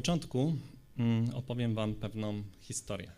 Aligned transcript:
początku 0.00 0.56
mm, 0.98 1.34
opowiem 1.34 1.74
Wam 1.74 1.94
pewną 1.94 2.42
historię. 2.60 3.12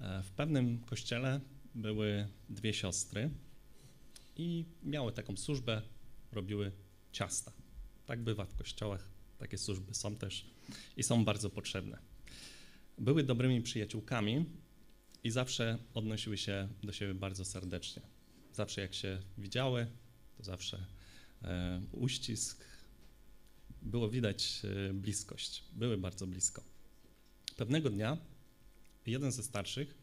E, 0.00 0.22
w 0.22 0.30
pewnym 0.30 0.78
kościele 0.78 1.40
były 1.74 2.28
dwie 2.48 2.74
siostry 2.74 3.30
i 4.36 4.64
miały 4.82 5.12
taką 5.12 5.36
służbę, 5.36 5.82
robiły 6.32 6.72
ciasta. 7.12 7.52
Tak 8.06 8.22
bywa 8.22 8.44
w 8.44 8.54
kościołach, 8.54 9.08
takie 9.38 9.58
służby 9.58 9.94
są 9.94 10.16
też 10.16 10.46
i 10.96 11.02
są 11.02 11.24
bardzo 11.24 11.50
potrzebne. 11.50 11.98
Były 12.98 13.22
dobrymi 13.22 13.62
przyjaciółkami 13.62 14.44
i 15.24 15.30
zawsze 15.30 15.78
odnosiły 15.94 16.38
się 16.38 16.68
do 16.82 16.92
siebie 16.92 17.14
bardzo 17.14 17.44
serdecznie. 17.44 18.02
Zawsze 18.52 18.80
jak 18.80 18.94
się 18.94 19.18
widziały, 19.38 19.86
to 20.36 20.42
zawsze 20.42 20.86
e, 21.42 21.80
uścisk, 21.92 22.64
było 23.86 24.08
widać 24.08 24.62
e, 24.64 24.92
bliskość, 24.92 25.64
były 25.72 25.98
bardzo 25.98 26.26
blisko. 26.26 26.62
Pewnego 27.56 27.90
dnia 27.90 28.18
jeden 29.06 29.32
ze 29.32 29.42
starszych 29.42 29.94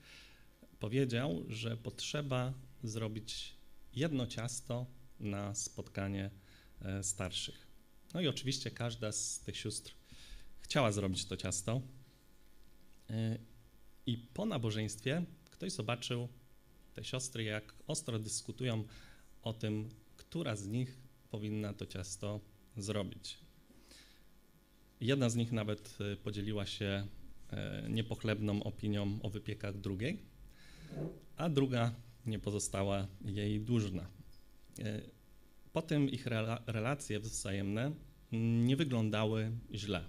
powiedział, 0.79 1.43
że 1.47 1.77
potrzeba 1.77 2.53
zrobić 2.83 3.53
jedno 3.95 4.27
ciasto 4.27 4.85
na 5.19 5.55
spotkanie 5.55 6.29
e, 6.81 7.03
starszych. 7.03 7.67
No 8.13 8.21
i 8.21 8.27
oczywiście 8.27 8.71
każda 8.71 9.11
z 9.11 9.39
tych 9.39 9.57
sióstr 9.57 9.95
chciała 10.61 10.91
zrobić 10.91 11.25
to 11.25 11.37
ciasto. 11.37 11.81
E, 13.09 13.37
I 14.05 14.17
po 14.17 14.45
nabożeństwie 14.45 15.25
ktoś 15.51 15.71
zobaczył 15.71 16.27
te 16.93 17.03
siostry, 17.03 17.43
jak 17.43 17.73
ostro 17.87 18.19
dyskutują 18.19 18.83
o 19.41 19.53
tym, 19.53 19.89
która 20.17 20.55
z 20.55 20.67
nich 20.67 20.97
powinna 21.31 21.73
to 21.73 21.85
ciasto 21.85 22.39
zrobić. 22.77 23.42
Jedna 25.03 25.29
z 25.29 25.35
nich 25.35 25.51
nawet 25.51 25.97
e, 26.01 26.15
podzieliła 26.15 26.65
się 26.65 27.07
niepochlebną 27.89 28.63
opinią 28.63 29.19
o 29.21 29.29
wypiekach 29.29 29.77
drugiej, 29.77 30.19
a 31.37 31.49
druga 31.49 31.93
nie 32.25 32.39
pozostała 32.39 33.07
jej 33.25 33.61
dłużna. 33.61 34.07
E, 34.79 35.01
potem 35.73 36.09
ich 36.09 36.25
relacje 36.67 37.19
wzajemne 37.19 37.91
nie 38.65 38.75
wyglądały 38.75 39.51
źle, 39.73 40.03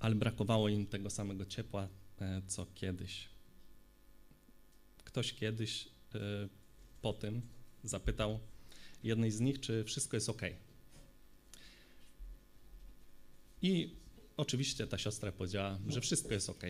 ale 0.00 0.14
brakowało 0.14 0.68
im 0.68 0.86
tego 0.86 1.10
samego 1.10 1.46
ciepła, 1.46 1.88
e, 2.20 2.42
co 2.46 2.66
kiedyś. 2.74 3.28
Ktoś 5.04 5.32
kiedyś 5.32 5.88
e, 6.14 6.18
po 7.02 7.12
tym 7.12 7.42
zapytał 7.84 8.40
jednej 9.02 9.30
z 9.30 9.40
nich, 9.40 9.60
czy 9.60 9.84
wszystko 9.84 10.16
jest 10.16 10.28
ok. 10.28 10.42
I 13.62 13.96
oczywiście 14.36 14.86
ta 14.86 14.98
siostra 14.98 15.32
powiedziała, 15.32 15.78
że 15.88 16.00
wszystko 16.00 16.34
jest 16.34 16.50
ok 16.50 16.62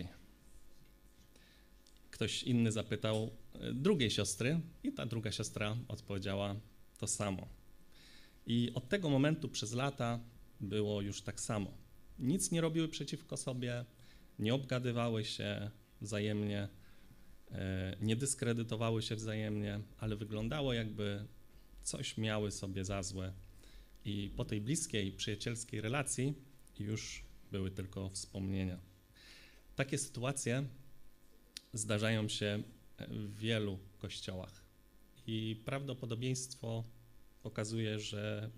ktoś 2.17 2.43
inny 2.43 2.71
zapytał 2.71 3.29
e, 3.53 3.73
drugiej 3.73 4.11
siostry 4.11 4.59
i 4.83 4.91
ta 4.91 5.05
druga 5.05 5.31
siostra 5.31 5.77
odpowiedziała 5.87 6.55
to 6.97 7.07
samo. 7.07 7.47
I 8.47 8.71
od 8.75 8.89
tego 8.89 9.09
momentu 9.09 9.49
przez 9.49 9.73
lata 9.73 10.19
było 10.59 11.01
już 11.01 11.21
tak 11.21 11.41
samo. 11.41 11.71
Nic 12.19 12.51
nie 12.51 12.61
robiły 12.61 12.87
przeciwko 12.87 13.37
sobie, 13.37 13.85
nie 14.39 14.53
obgadywały 14.53 15.25
się 15.25 15.71
wzajemnie, 16.01 16.67
e, 17.51 17.97
nie 18.01 18.15
dyskredytowały 18.15 19.01
się 19.01 19.15
wzajemnie, 19.15 19.79
ale 19.97 20.15
wyglądało 20.15 20.73
jakby 20.73 21.25
coś 21.83 22.17
miały 22.17 22.51
sobie 22.51 22.85
za 22.85 23.03
złe. 23.03 23.33
I 24.05 24.31
po 24.35 24.45
tej 24.45 24.61
bliskiej, 24.61 25.11
przyjacielskiej 25.11 25.81
relacji 25.81 26.33
już 26.79 27.23
były 27.51 27.71
tylko 27.71 28.09
wspomnienia. 28.09 28.79
Takie 29.75 29.97
sytuacje 29.97 30.67
zdarzają 31.73 32.29
się 32.29 32.63
w 32.99 33.39
wielu 33.39 33.79
kościołach. 33.97 34.63
I 35.27 35.61
prawdopodobieństwo 35.65 36.83
pokazuje, 37.43 37.99
że 37.99 38.49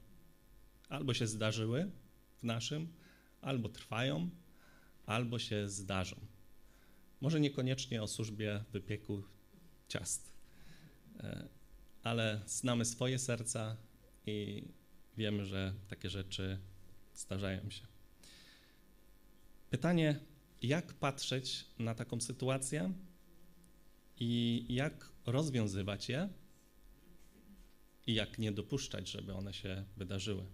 albo 0.90 1.14
się 1.14 1.28
zdarzyły 1.28 1.92
w 2.38 2.44
naszym, 2.44 2.94
albo 3.42 3.70
trwają, 3.70 4.30
albo 5.06 5.40
się 5.40 5.70
zdarzą. 5.70 6.16
Może 7.22 7.40
niekoniecznie 7.40 8.04
o 8.04 8.08
służbie 8.08 8.64
wypieku 8.72 9.24
ciast, 9.88 10.34
e, 11.20 11.48
ale 12.04 12.42
znamy 12.46 12.86
swoje 12.86 13.20
serca 13.20 13.78
i 14.26 14.64
wiemy, 15.18 15.46
że 15.46 15.74
takie 15.88 16.10
rzeczy 16.10 16.60
zdarzają 17.14 17.70
się. 17.70 17.99
Pytanie, 19.70 20.20
jak 20.62 20.94
patrzeć 20.94 21.66
na 21.80 21.96
taką 21.96 22.22
sytuację 22.22 22.94
i 24.20 24.66
jak 24.70 25.10
rozwiązywać 25.26 26.10
je 26.10 26.30
i 28.08 28.14
jak 28.14 28.40
nie 28.40 28.52
dopuszczać, 28.52 29.10
żeby 29.10 29.34
one 29.34 29.54
się 29.54 29.86
wydarzyły. 29.98 30.46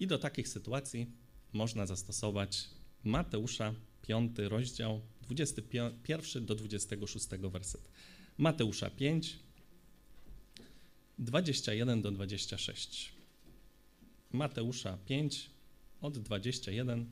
I 0.00 0.06
do 0.06 0.18
takich 0.18 0.48
sytuacji 0.48 1.06
można 1.52 1.86
zastosować 1.86 2.68
Mateusza, 3.04 3.74
5 4.02 4.38
rozdział, 4.38 5.00
21 5.22 6.46
do 6.46 6.54
26 6.54 7.26
werset. 7.28 7.88
Mateusza 8.38 8.90
5, 8.90 9.38
21 11.18 12.02
do 12.02 12.10
26. 12.10 13.12
Mateusza 14.32 14.98
5, 15.06 15.50
od 16.00 16.18
21 16.18 17.06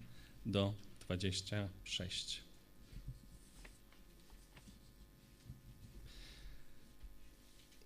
do 0.47 0.75
26. 1.01 2.41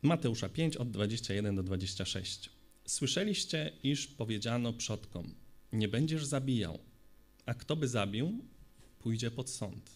Mateusza 0.02 0.48
5 0.48 0.76
od 0.76 0.90
21 0.90 1.56
do 1.56 1.62
26. 1.62 2.50
Słyszeliście, 2.86 3.72
iż 3.82 4.06
powiedziano 4.06 4.72
przodkom: 4.72 5.34
Nie 5.72 5.88
będziesz 5.88 6.24
zabijał, 6.24 6.78
a 7.46 7.54
kto 7.54 7.76
by 7.76 7.88
zabił, 7.88 8.44
pójdzie 8.98 9.30
pod 9.30 9.50
sąd. 9.50 9.90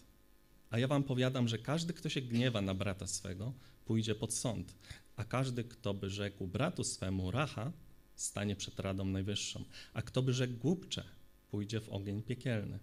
A 0.69 0.79
ja 0.79 0.87
wam 0.87 1.03
powiadam, 1.03 1.47
że 1.47 1.57
każdy, 1.57 1.93
kto 1.93 2.09
się 2.09 2.21
gniewa 2.21 2.61
na 2.61 2.73
brata 2.73 3.07
swego, 3.07 3.53
pójdzie 3.85 4.15
pod 4.15 4.33
sąd, 4.33 4.75
a 5.15 5.23
każdy, 5.23 5.63
kto 5.63 5.93
by 5.93 6.09
rzekł 6.09 6.47
bratu 6.47 6.83
swemu 6.83 7.31
racha, 7.31 7.71
stanie 8.15 8.55
przed 8.55 8.79
Radą 8.79 9.05
Najwyższą, 9.05 9.63
a 9.93 10.01
kto 10.01 10.21
by 10.21 10.33
rzekł 10.33 10.53
głupcze, 10.53 11.03
pójdzie 11.53 11.81
w 11.81 11.89
ogień 11.89 12.21
piekielny. 12.21 12.79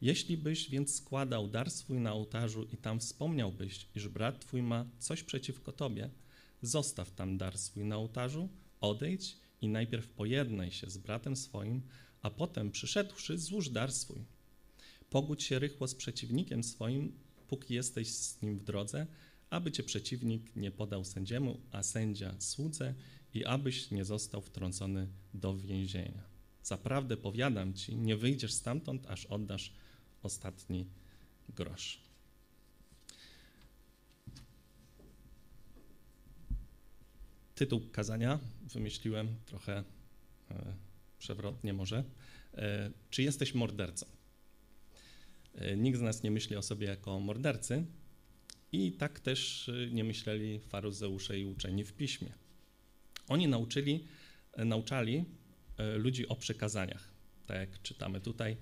Jeśli 0.00 0.36
byś 0.36 0.70
więc 0.70 0.94
składał 0.94 1.48
dar 1.48 1.70
swój 1.70 2.00
na 2.00 2.12
ołtarzu 2.12 2.62
i 2.72 2.76
tam 2.76 3.00
wspomniałbyś, 3.00 3.86
iż 3.94 4.08
brat 4.08 4.40
twój 4.40 4.62
ma 4.62 4.86
coś 4.98 5.22
przeciwko 5.22 5.72
tobie, 5.72 6.10
zostaw 6.62 7.10
tam 7.10 7.38
dar 7.38 7.58
swój 7.58 7.84
na 7.84 7.96
ołtarzu, 7.96 8.48
odejdź 8.80 9.36
i 9.60 9.68
najpierw 9.68 10.08
pojednaj 10.08 10.70
się 10.70 10.90
z 10.90 10.98
bratem 10.98 11.36
swoim, 11.36 11.82
a 12.22 12.30
potem 12.30 12.70
przyszedłszy 12.70 13.38
złóż 13.38 13.68
dar 13.68 13.92
swój. 13.92 14.24
Pogódź 15.10 15.42
się 15.42 15.58
rychło 15.58 15.88
z 15.88 15.94
przeciwnikiem 15.94 16.64
swoim, 16.64 17.12
póki 17.48 17.74
jesteś 17.74 18.08
z 18.08 18.42
nim 18.42 18.58
w 18.58 18.64
drodze, 18.64 19.06
aby 19.50 19.72
cię 19.72 19.82
przeciwnik 19.82 20.56
nie 20.56 20.70
podał 20.70 21.04
sędziemu, 21.04 21.60
a 21.72 21.82
sędzia 21.82 22.34
słudze 22.38 22.94
i 23.34 23.44
abyś 23.44 23.90
nie 23.90 24.04
został 24.04 24.40
wtrącony 24.42 25.08
do 25.34 25.56
więzienia. 25.56 26.35
Zaprawdę 26.66 27.16
powiadam 27.16 27.74
ci, 27.74 27.96
nie 27.96 28.16
wyjdziesz 28.16 28.52
stamtąd, 28.52 29.06
aż 29.06 29.26
oddasz 29.26 29.72
ostatni 30.22 30.86
grosz. 31.48 32.00
Tytuł 37.54 37.80
kazania 37.92 38.38
wymyśliłem 38.72 39.36
trochę 39.44 39.84
e, 40.50 40.74
przewrotnie 41.18 41.72
może. 41.72 42.04
E, 42.54 42.90
czy 43.10 43.22
jesteś 43.22 43.54
mordercą? 43.54 44.06
E, 45.54 45.76
nikt 45.76 45.98
z 45.98 46.02
nas 46.02 46.22
nie 46.22 46.30
myśli 46.30 46.56
o 46.56 46.62
sobie 46.62 46.86
jako 46.86 47.20
mordercy 47.20 47.84
i 48.72 48.92
tak 48.92 49.20
też 49.20 49.70
nie 49.90 50.04
myśleli 50.04 50.60
faryzeusze 50.60 51.40
i 51.40 51.44
uczeni 51.44 51.84
w 51.84 51.92
piśmie. 51.92 52.32
Oni 53.28 53.48
nauczyli, 53.48 54.04
nauczali 54.56 55.24
ludzi 55.96 56.28
o 56.28 56.36
przykazaniach. 56.36 57.08
Tak 57.46 57.56
jak 57.56 57.82
czytamy 57.82 58.20
tutaj, 58.20 58.56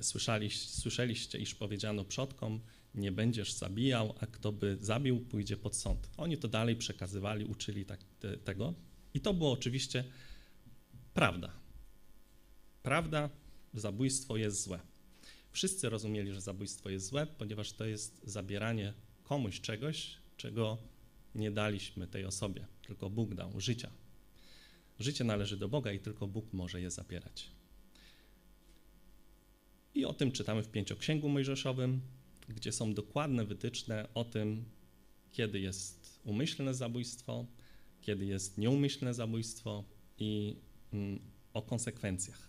słyszeliście, 0.00 0.80
słyszeliście, 0.80 1.38
iż 1.38 1.54
powiedziano 1.54 2.04
przodkom, 2.04 2.60
nie 2.94 3.12
będziesz 3.12 3.52
zabijał, 3.52 4.14
a 4.20 4.26
kto 4.26 4.52
by 4.52 4.76
zabił, 4.80 5.20
pójdzie 5.20 5.56
pod 5.56 5.76
sąd. 5.76 6.10
Oni 6.16 6.38
to 6.38 6.48
dalej 6.48 6.76
przekazywali, 6.76 7.44
uczyli 7.44 7.84
tak, 7.84 8.04
te, 8.20 8.36
tego 8.36 8.74
i 9.14 9.20
to 9.20 9.34
było 9.34 9.52
oczywiście 9.52 10.04
prawda. 11.14 11.52
Prawda, 12.82 13.30
zabójstwo 13.74 14.36
jest 14.36 14.62
złe. 14.62 14.80
Wszyscy 15.52 15.88
rozumieli, 15.88 16.32
że 16.32 16.40
zabójstwo 16.40 16.90
jest 16.90 17.06
złe, 17.06 17.26
ponieważ 17.26 17.72
to 17.72 17.84
jest 17.84 18.20
zabieranie 18.24 18.94
komuś 19.22 19.60
czegoś, 19.60 20.16
czego 20.36 20.78
nie 21.34 21.50
daliśmy 21.50 22.06
tej 22.06 22.24
osobie, 22.24 22.66
tylko 22.86 23.10
Bóg 23.10 23.34
dał 23.34 23.60
życia. 23.60 23.90
Życie 24.98 25.24
należy 25.24 25.56
do 25.56 25.68
Boga 25.68 25.92
i 25.92 26.00
tylko 26.00 26.26
Bóg 26.26 26.52
może 26.52 26.80
je 26.80 26.90
zabierać. 26.90 27.50
I 29.94 30.04
o 30.04 30.12
tym 30.12 30.32
czytamy 30.32 30.62
w 30.62 30.68
Pięcioksięgu 30.68 31.28
Mojżeszowym, 31.28 32.00
gdzie 32.48 32.72
są 32.72 32.94
dokładne 32.94 33.44
wytyczne 33.44 34.08
o 34.14 34.24
tym, 34.24 34.64
kiedy 35.32 35.60
jest 35.60 36.20
umyślne 36.24 36.74
zabójstwo, 36.74 37.46
kiedy 38.00 38.24
jest 38.24 38.58
nieumyślne 38.58 39.14
zabójstwo 39.14 39.84
i 40.18 40.56
mm, 40.92 41.20
o 41.52 41.62
konsekwencjach. 41.62 42.48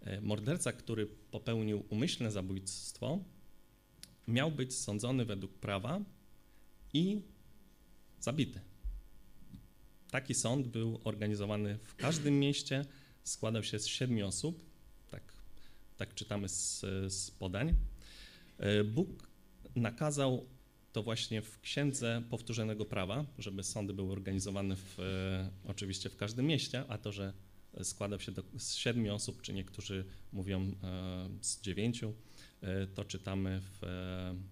E, 0.00 0.20
morderca, 0.20 0.72
który 0.72 1.06
popełnił 1.06 1.84
umyślne 1.88 2.30
zabójstwo, 2.30 3.24
miał 4.28 4.50
być 4.50 4.74
sądzony 4.74 5.24
według 5.24 5.52
prawa 5.52 6.00
i 6.92 7.22
zabity. 8.20 8.60
Taki 10.12 10.34
sąd 10.34 10.68
był 10.68 11.00
organizowany 11.04 11.78
w 11.84 11.94
każdym 11.94 12.38
mieście, 12.38 12.84
składał 13.24 13.62
się 13.62 13.78
z 13.78 13.86
siedmiu 13.86 14.26
osób, 14.26 14.64
tak, 15.10 15.22
tak 15.96 16.14
czytamy 16.14 16.48
z, 16.48 16.80
z 17.12 17.30
podań. 17.30 17.74
E, 18.58 18.84
Bóg 18.84 19.28
nakazał 19.76 20.46
to 20.92 21.02
właśnie 21.02 21.42
w 21.42 21.60
Księdze 21.60 22.22
Powtórzonego 22.30 22.84
Prawa, 22.84 23.24
żeby 23.38 23.62
sądy 23.62 23.94
były 23.94 24.12
organizowane 24.12 24.76
w, 24.76 25.00
e, 25.00 25.50
oczywiście 25.64 26.10
w 26.10 26.16
każdym 26.16 26.46
mieście, 26.46 26.84
a 26.88 26.98
to, 26.98 27.12
że 27.12 27.32
składał 27.82 28.20
się 28.20 28.32
do, 28.32 28.42
z 28.58 28.74
siedmiu 28.74 29.14
osób, 29.14 29.42
czy 29.42 29.52
niektórzy 29.52 30.04
mówią 30.32 30.60
e, 30.82 31.28
z 31.40 31.60
dziewięciu, 31.60 32.14
to 32.94 33.04
czytamy 33.04 33.60
w, 33.62 33.80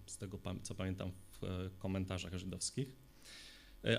z 0.05 0.17
tego, 0.17 0.39
co 0.63 0.75
pamiętam, 0.75 1.11
w 1.41 1.69
komentarzach 1.79 2.37
żydowskich. 2.37 3.00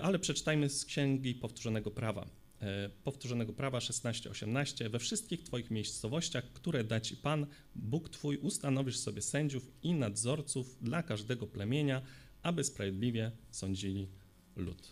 Ale 0.01 0.19
przeczytajmy 0.19 0.69
z 0.69 0.85
Księgi 0.85 1.35
Powtórzonego 1.35 1.91
Prawa. 1.91 2.29
E, 2.63 2.89
powtórzonego 3.03 3.53
prawa 3.53 3.79
16:18 3.79 4.89
we 4.89 4.99
wszystkich 4.99 5.43
twoich 5.43 5.71
miejscowościach, 5.71 6.53
które 6.53 6.83
da 6.83 6.99
ci 6.99 7.17
Pan, 7.17 7.47
Bóg 7.75 8.09
twój, 8.09 8.37
ustanowisz 8.37 8.97
sobie 8.97 9.21
sędziów 9.21 9.71
i 9.83 9.93
nadzorców 9.93 10.77
dla 10.81 11.03
każdego 11.03 11.47
plemienia, 11.47 12.01
aby 12.41 12.63
sprawiedliwie 12.63 13.31
sądzili 13.51 14.07
lud. 14.55 14.91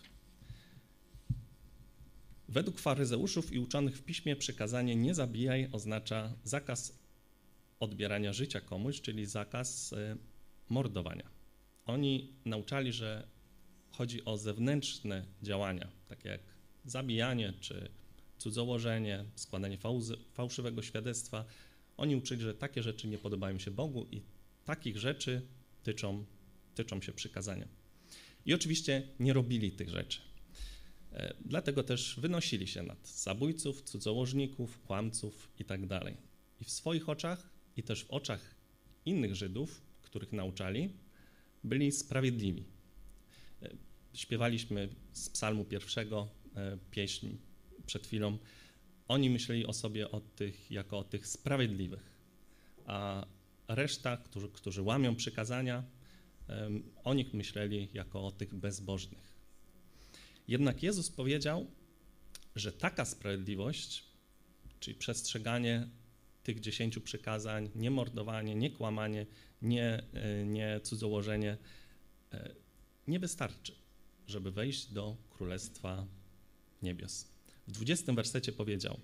Według 2.48 2.78
faryzeuszów 2.78 3.52
i 3.52 3.58
uczonych 3.58 3.96
w 3.96 4.02
piśmie 4.02 4.36
przykazanie 4.36 4.96
nie 4.96 5.14
zabijaj 5.14 5.68
oznacza 5.72 6.34
zakaz 6.44 6.98
odbierania 7.80 8.32
życia 8.32 8.60
komuś, 8.60 9.00
czyli 9.00 9.26
zakaz 9.26 9.92
e, 9.92 10.16
mordowania. 10.68 11.30
Oni 11.86 12.32
nauczali, 12.44 12.92
że 12.92 13.28
chodzi 13.92 14.24
o 14.24 14.36
zewnętrzne 14.36 15.26
działania, 15.42 15.88
takie 16.08 16.28
jak 16.28 16.40
zabijanie 16.84 17.52
czy 17.60 17.88
cudzołożenie, 18.38 19.24
składanie 19.34 19.78
fałszywego 20.32 20.82
świadectwa. 20.82 21.44
Oni 21.96 22.16
uczyli, 22.16 22.42
że 22.42 22.54
takie 22.54 22.82
rzeczy 22.82 23.08
nie 23.08 23.18
podobają 23.18 23.58
się 23.58 23.70
Bogu 23.70 24.06
i 24.10 24.22
takich 24.64 24.98
rzeczy 24.98 25.42
tyczą, 25.82 26.24
tyczą 26.74 27.00
się 27.00 27.12
przykazania. 27.12 27.68
I 28.46 28.54
oczywiście 28.54 29.08
nie 29.20 29.32
robili 29.32 29.72
tych 29.72 29.88
rzeczy. 29.88 30.20
E, 31.12 31.34
dlatego 31.44 31.82
też 31.82 32.20
wynosili 32.20 32.66
się 32.66 32.82
nad 32.82 33.08
zabójców, 33.08 33.82
cudzołożników, 33.82 34.80
kłamców 34.80 35.48
itd. 35.58 35.88
Tak 35.88 36.14
I 36.60 36.64
w 36.64 36.70
swoich 36.70 37.08
oczach, 37.08 37.48
i 37.76 37.82
też 37.82 38.04
w 38.04 38.10
oczach 38.10 38.54
innych 39.06 39.34
Żydów, 39.34 39.82
których 40.02 40.32
nauczali, 40.32 40.92
byli 41.64 41.92
sprawiedliwi. 41.92 42.64
Śpiewaliśmy 44.14 44.88
z 45.12 45.30
psalmu 45.30 45.64
pierwszego 45.64 46.28
E, 46.56 46.78
pieśń 46.90 47.28
przed 47.86 48.06
chwilą, 48.06 48.38
oni 49.08 49.30
myśleli 49.30 49.66
o 49.66 49.72
sobie 49.72 50.10
o 50.10 50.20
tych, 50.20 50.70
jako 50.70 50.98
o 50.98 51.04
tych 51.04 51.26
sprawiedliwych, 51.26 52.12
a 52.86 53.26
reszta, 53.68 54.16
którzy, 54.16 54.48
którzy 54.48 54.82
łamią 54.82 55.16
przykazania, 55.16 55.84
o 57.04 57.14
nich 57.14 57.34
myśleli 57.34 57.88
jako 57.94 58.26
o 58.26 58.32
tych 58.32 58.54
bezbożnych. 58.54 59.32
Jednak 60.48 60.82
Jezus 60.82 61.10
powiedział, 61.10 61.66
że 62.56 62.72
taka 62.72 63.04
sprawiedliwość, 63.04 64.04
czyli 64.80 64.96
przestrzeganie 64.96 65.88
tych 66.42 66.60
dziesięciu 66.60 67.00
przykazań, 67.00 67.70
nie 67.74 67.90
mordowanie, 67.90 68.54
nie 68.54 68.70
kłamanie, 68.70 69.26
nie, 69.62 70.02
e, 70.12 70.46
nie 70.46 70.80
cudzołożenie, 70.80 71.58
e, 72.32 72.54
nie 73.06 73.18
wystarczy, 73.18 73.81
żeby 74.26 74.50
wejść 74.50 74.92
do 74.92 75.16
Królestwa 75.30 76.06
niebios. 76.82 77.26
W 77.66 77.72
20 77.72 78.12
wersecie 78.12 78.52
powiedział: 78.52 79.00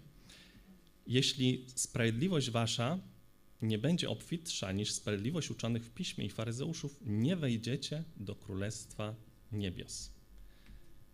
Jeśli 1.07 1.67
sprawiedliwość 1.75 2.51
wasza 2.51 2.99
nie 3.63 3.79
będzie 3.79 4.11
obfitsza 4.11 4.73
niż 4.73 4.93
sprawiedliwość 4.93 5.51
uczonych 5.51 5.85
w 5.85 5.91
piśmie 5.91 6.25
i 6.25 6.31
faryzeuszów, 6.31 6.97
nie 7.01 7.37
wejdziecie 7.37 8.05
do 8.17 8.35
królestwa 8.35 9.15
niebios. 9.53 10.11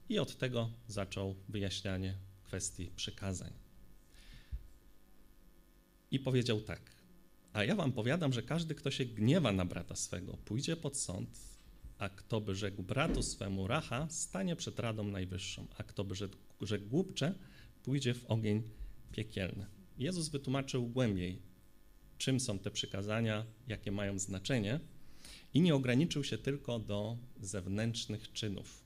I 0.09 0.19
od 0.19 0.39
tego 0.39 0.71
zaczął 0.89 1.35
wyjaśnianie 1.49 2.15
kwestii 2.43 2.91
przykazań. 2.97 3.53
I 6.11 6.19
powiedział 6.19 6.61
tak: 6.61 6.81
A 7.53 7.65
ja 7.65 7.75
wam 7.75 7.93
powiadam, 7.93 8.33
że 8.33 8.43
każdy, 8.43 8.75
kto 8.75 8.91
się 8.91 9.05
gniewa 9.05 9.53
na 9.53 9.65
brata 9.65 9.97
swego, 9.97 10.37
pójdzie 10.45 10.77
pod 10.77 10.97
sąd, 10.97 11.54
a 11.99 12.09
kto 12.09 12.41
by 12.41 12.55
rzekł 12.55 12.83
bratu 12.83 13.23
swemu 13.23 13.67
racha, 13.67 14.07
stanie 14.11 14.57
przed 14.57 14.79
Radą 14.79 15.05
Najwyższą, 15.05 15.67
a 15.79 15.83
kto 15.83 16.05
by 16.05 16.15
rzekł 16.15 16.37
że 16.61 16.79
głupcze 16.79 17.35
pójdzie 17.83 18.15
w 18.15 18.27
ogień 18.27 18.63
piekielny. 19.13 19.67
Jezus 19.99 20.29
wytłumaczył 20.29 20.87
głębiej, 20.87 21.43
czym 22.19 22.41
są 22.41 22.59
te 22.59 22.71
przykazania, 22.71 23.45
jakie 23.67 23.93
mają 23.93 24.19
znaczenie 24.19 24.81
i 25.55 25.61
nie 25.61 25.75
ograniczył 25.75 26.25
się 26.25 26.39
tylko 26.39 26.79
do 26.79 27.17
zewnętrznych 27.41 28.33
czynów, 28.33 28.85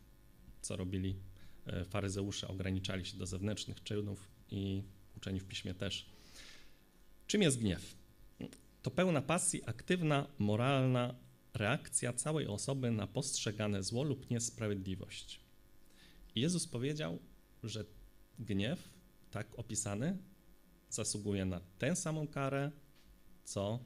co 0.61 0.77
robili 0.77 1.17
e, 1.67 1.85
faryzeusze, 1.85 2.49
ograniczali 2.49 3.07
się 3.07 3.19
do 3.19 3.27
zewnętrznych 3.27 3.83
czynów 3.83 4.29
i 4.51 4.83
uczeni 5.17 5.41
w 5.41 5.45
piśmie 5.45 5.75
też. 5.75 6.07
Czym 7.27 7.43
jest 7.43 7.59
gniew? 7.59 7.97
To 8.83 8.91
pełna 8.91 9.23
pasji, 9.23 9.63
aktywna, 9.67 10.27
moralna 10.39 11.15
reakcja 11.59 12.13
całej 12.13 12.47
osoby 12.47 12.91
na 12.91 13.07
postrzegane 13.07 13.83
zło 13.83 14.03
lub 14.03 14.31
niesprawiedliwość. 14.31 15.41
Jezus 16.35 16.67
powiedział, 16.67 17.19
że 17.63 17.85
gniew, 18.39 18.89
tak 19.31 19.59
opisany, 19.59 20.19
zasługuje 20.91 21.45
na 21.45 21.61
tę 21.79 21.97
samą 21.97 22.29
karę, 22.29 22.71
co 23.45 23.79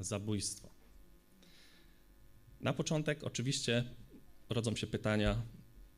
zabójstwo. 0.00 0.70
Na 2.60 2.72
początek 2.72 3.24
oczywiście 3.24 3.84
rodzą 4.48 4.76
się 4.76 4.86
pytania 4.86 5.42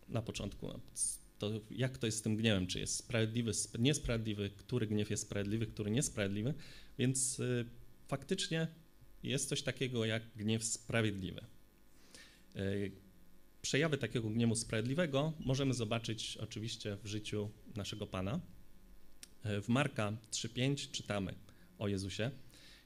na 0.09 0.23
początku, 0.23 0.81
to 1.39 1.51
jak 1.71 1.99
to 1.99 2.07
jest 2.07 2.19
z 2.19 2.23
tym 2.23 2.37
gniewem, 2.37 2.67
czy 2.67 2.81
jest 2.81 2.97
sprawiedliwy, 2.97 3.53
niesprawiedliwy, 3.79 4.51
który 4.51 4.87
gniew 4.87 5.11
jest 5.11 5.23
sprawiedliwy, 5.23 5.67
który 5.67 5.91
niesprawiedliwy, 5.91 6.55
więc 6.99 7.41
y, 7.41 7.65
faktycznie 8.09 8.69
jest 9.23 9.49
coś 9.49 9.63
takiego 9.63 10.05
jak 10.05 10.23
gniew 10.37 10.65
sprawiedliwy. 10.65 11.45
Y, 12.57 12.93
przejawy 13.63 13.99
takiego 13.99 14.31
gniewu 14.31 14.55
sprawiedliwego 14.55 15.33
możemy 15.41 15.75
zobaczyć 15.75 16.37
oczywiście 16.37 16.97
w 16.97 17.07
życiu 17.07 17.51
naszego 17.77 18.07
Pana. 18.07 18.41
E, 19.43 19.61
w 19.61 19.69
Marka 19.69 20.13
3:5 20.31 20.91
czytamy 20.91 21.35
o 21.79 21.89
Jezusie 21.89 22.31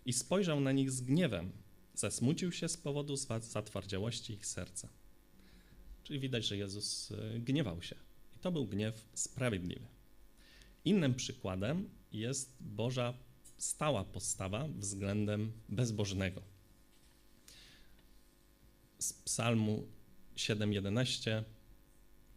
i 0.06 0.12
spojrzał 0.12 0.60
na 0.60 0.72
nich 0.72 0.90
z 0.90 1.00
gniewem, 1.00 1.52
zasmucił 1.94 2.52
się 2.52 2.68
z 2.68 2.76
powodu 2.76 3.16
zatwardziałości 3.40 4.32
ich 4.32 4.46
serca. 4.46 4.88
Czyli 6.04 6.20
widać, 6.20 6.46
że 6.46 6.56
Jezus 6.56 7.12
e, 7.12 7.40
gniewał 7.40 7.82
się. 7.82 7.96
I 8.36 8.38
to 8.38 8.52
był 8.52 8.66
gniew 8.66 9.08
sprawiedliwy. 9.14 9.86
Innym 10.84 11.14
przykładem 11.14 11.90
jest 12.12 12.56
Boża 12.60 13.14
stała 13.62 14.04
postawa 14.04 14.68
względem 14.68 15.52
bezbożnego. 15.68 16.42
Z 18.98 19.12
psalmu 19.12 19.86
7:11 20.36 21.42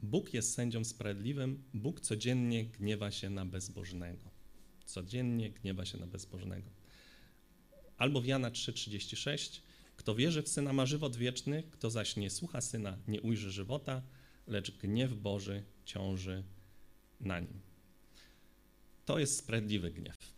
Bóg 0.03 0.33
jest 0.33 0.53
sędzią 0.53 0.83
sprawiedliwym, 0.83 1.63
Bóg 1.73 1.99
codziennie 1.99 2.65
gniewa 2.65 3.11
się 3.11 3.29
na 3.29 3.45
bezbożnego. 3.45 4.29
Codziennie 4.85 5.49
gniewa 5.49 5.85
się 5.85 5.97
na 5.97 6.07
bezbożnego. 6.07 6.69
Albo 7.97 8.21
w 8.21 8.25
Jana 8.25 8.51
3:36 8.51 9.61
Kto 9.95 10.15
wierzy 10.15 10.43
w 10.43 10.49
Syna 10.49 10.73
ma 10.73 10.85
żywot 10.85 11.15
wieczny, 11.15 11.63
kto 11.71 11.89
zaś 11.89 12.15
nie 12.15 12.29
słucha 12.29 12.61
Syna 12.61 12.97
nie 13.07 13.21
ujrzy 13.21 13.51
żywota, 13.51 14.01
lecz 14.47 14.71
gniew 14.71 15.13
Boży 15.13 15.63
ciąży 15.85 16.43
na 17.19 17.39
nim. 17.39 17.61
To 19.05 19.19
jest 19.19 19.37
sprawiedliwy 19.37 19.91
gniew. 19.91 20.34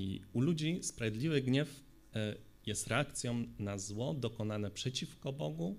I 0.00 0.22
u 0.32 0.40
ludzi 0.40 0.78
sprawiedliwy 0.82 1.42
gniew 1.42 1.82
e, 2.14 2.34
jest 2.66 2.86
reakcją 2.86 3.46
na 3.58 3.78
zło 3.78 4.14
dokonane 4.14 4.70
przeciwko 4.70 5.32
Bogu 5.32 5.78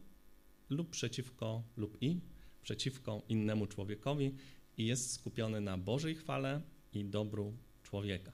lub 0.69 0.89
przeciwko, 0.89 1.63
lub 1.77 1.97
i 2.01 2.19
przeciwko 2.61 3.21
innemu 3.29 3.67
człowiekowi 3.67 4.35
i 4.77 4.85
jest 4.85 5.13
skupiony 5.13 5.61
na 5.61 5.77
Bożej 5.77 6.15
chwale 6.15 6.61
i 6.93 7.05
dobru 7.05 7.57
człowieka. 7.83 8.31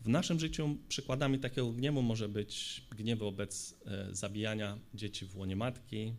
W 0.00 0.08
naszym 0.08 0.40
życiu 0.40 0.76
przykładami 0.88 1.38
takiego 1.38 1.72
gniewu 1.72 2.02
może 2.02 2.28
być 2.28 2.82
gniew 2.96 3.18
wobec 3.18 3.74
e, 3.86 4.14
zabijania 4.14 4.78
dzieci 4.94 5.26
w 5.26 5.36
łonie 5.36 5.56
matki, 5.56 6.14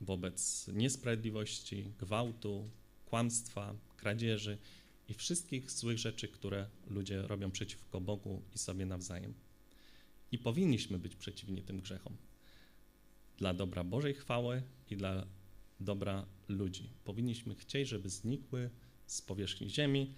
wobec 0.00 0.68
niesprawiedliwości, 0.72 1.92
gwałtu, 1.98 2.70
kłamstwa, 3.06 3.74
kradzieży 3.96 4.58
i 5.10 5.14
wszystkich 5.14 5.70
złych 5.70 5.98
rzeczy, 5.98 6.28
które 6.28 6.66
ludzie 6.86 7.22
robią 7.22 7.50
przeciwko 7.50 8.00
Bogu 8.00 8.42
i 8.54 8.58
sobie 8.58 8.86
nawzajem. 8.86 9.34
I 10.32 10.38
powinniśmy 10.38 10.98
być 10.98 11.16
przeciwni 11.16 11.62
tym 11.62 11.80
grzechom 11.80 12.16
dla 13.36 13.54
dobra 13.54 13.84
Bożej 13.84 14.14
chwały 14.14 14.62
i 14.90 14.96
dla 14.96 15.26
dobra 15.80 16.26
ludzi. 16.48 16.90
Powinniśmy 17.04 17.54
chcieć, 17.54 17.88
żeby 17.88 18.10
znikły 18.10 18.70
z 19.06 19.22
powierzchni 19.22 19.70
ziemi, 19.70 20.14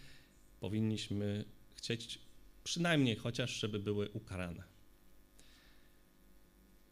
powinniśmy 0.60 1.44
chcieć 1.74 2.18
przynajmniej 2.64 3.16
chociaż, 3.16 3.60
żeby 3.60 3.78
były 3.78 4.08
ukarane. 4.10 4.64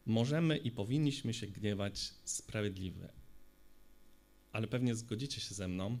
Możemy 0.05 0.57
i 0.57 0.71
powinniśmy 0.71 1.33
się 1.33 1.47
gniewać 1.47 2.13
sprawiedliwie, 2.25 3.09
ale 4.51 4.67
pewnie 4.67 4.95
zgodzicie 4.95 5.41
się 5.41 5.55
ze 5.55 5.67
mną, 5.67 5.97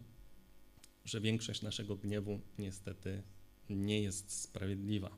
że 1.05 1.21
większość 1.21 1.61
naszego 1.61 1.95
gniewu 1.95 2.41
niestety 2.59 3.23
nie 3.69 4.01
jest 4.01 4.31
sprawiedliwa 4.31 5.17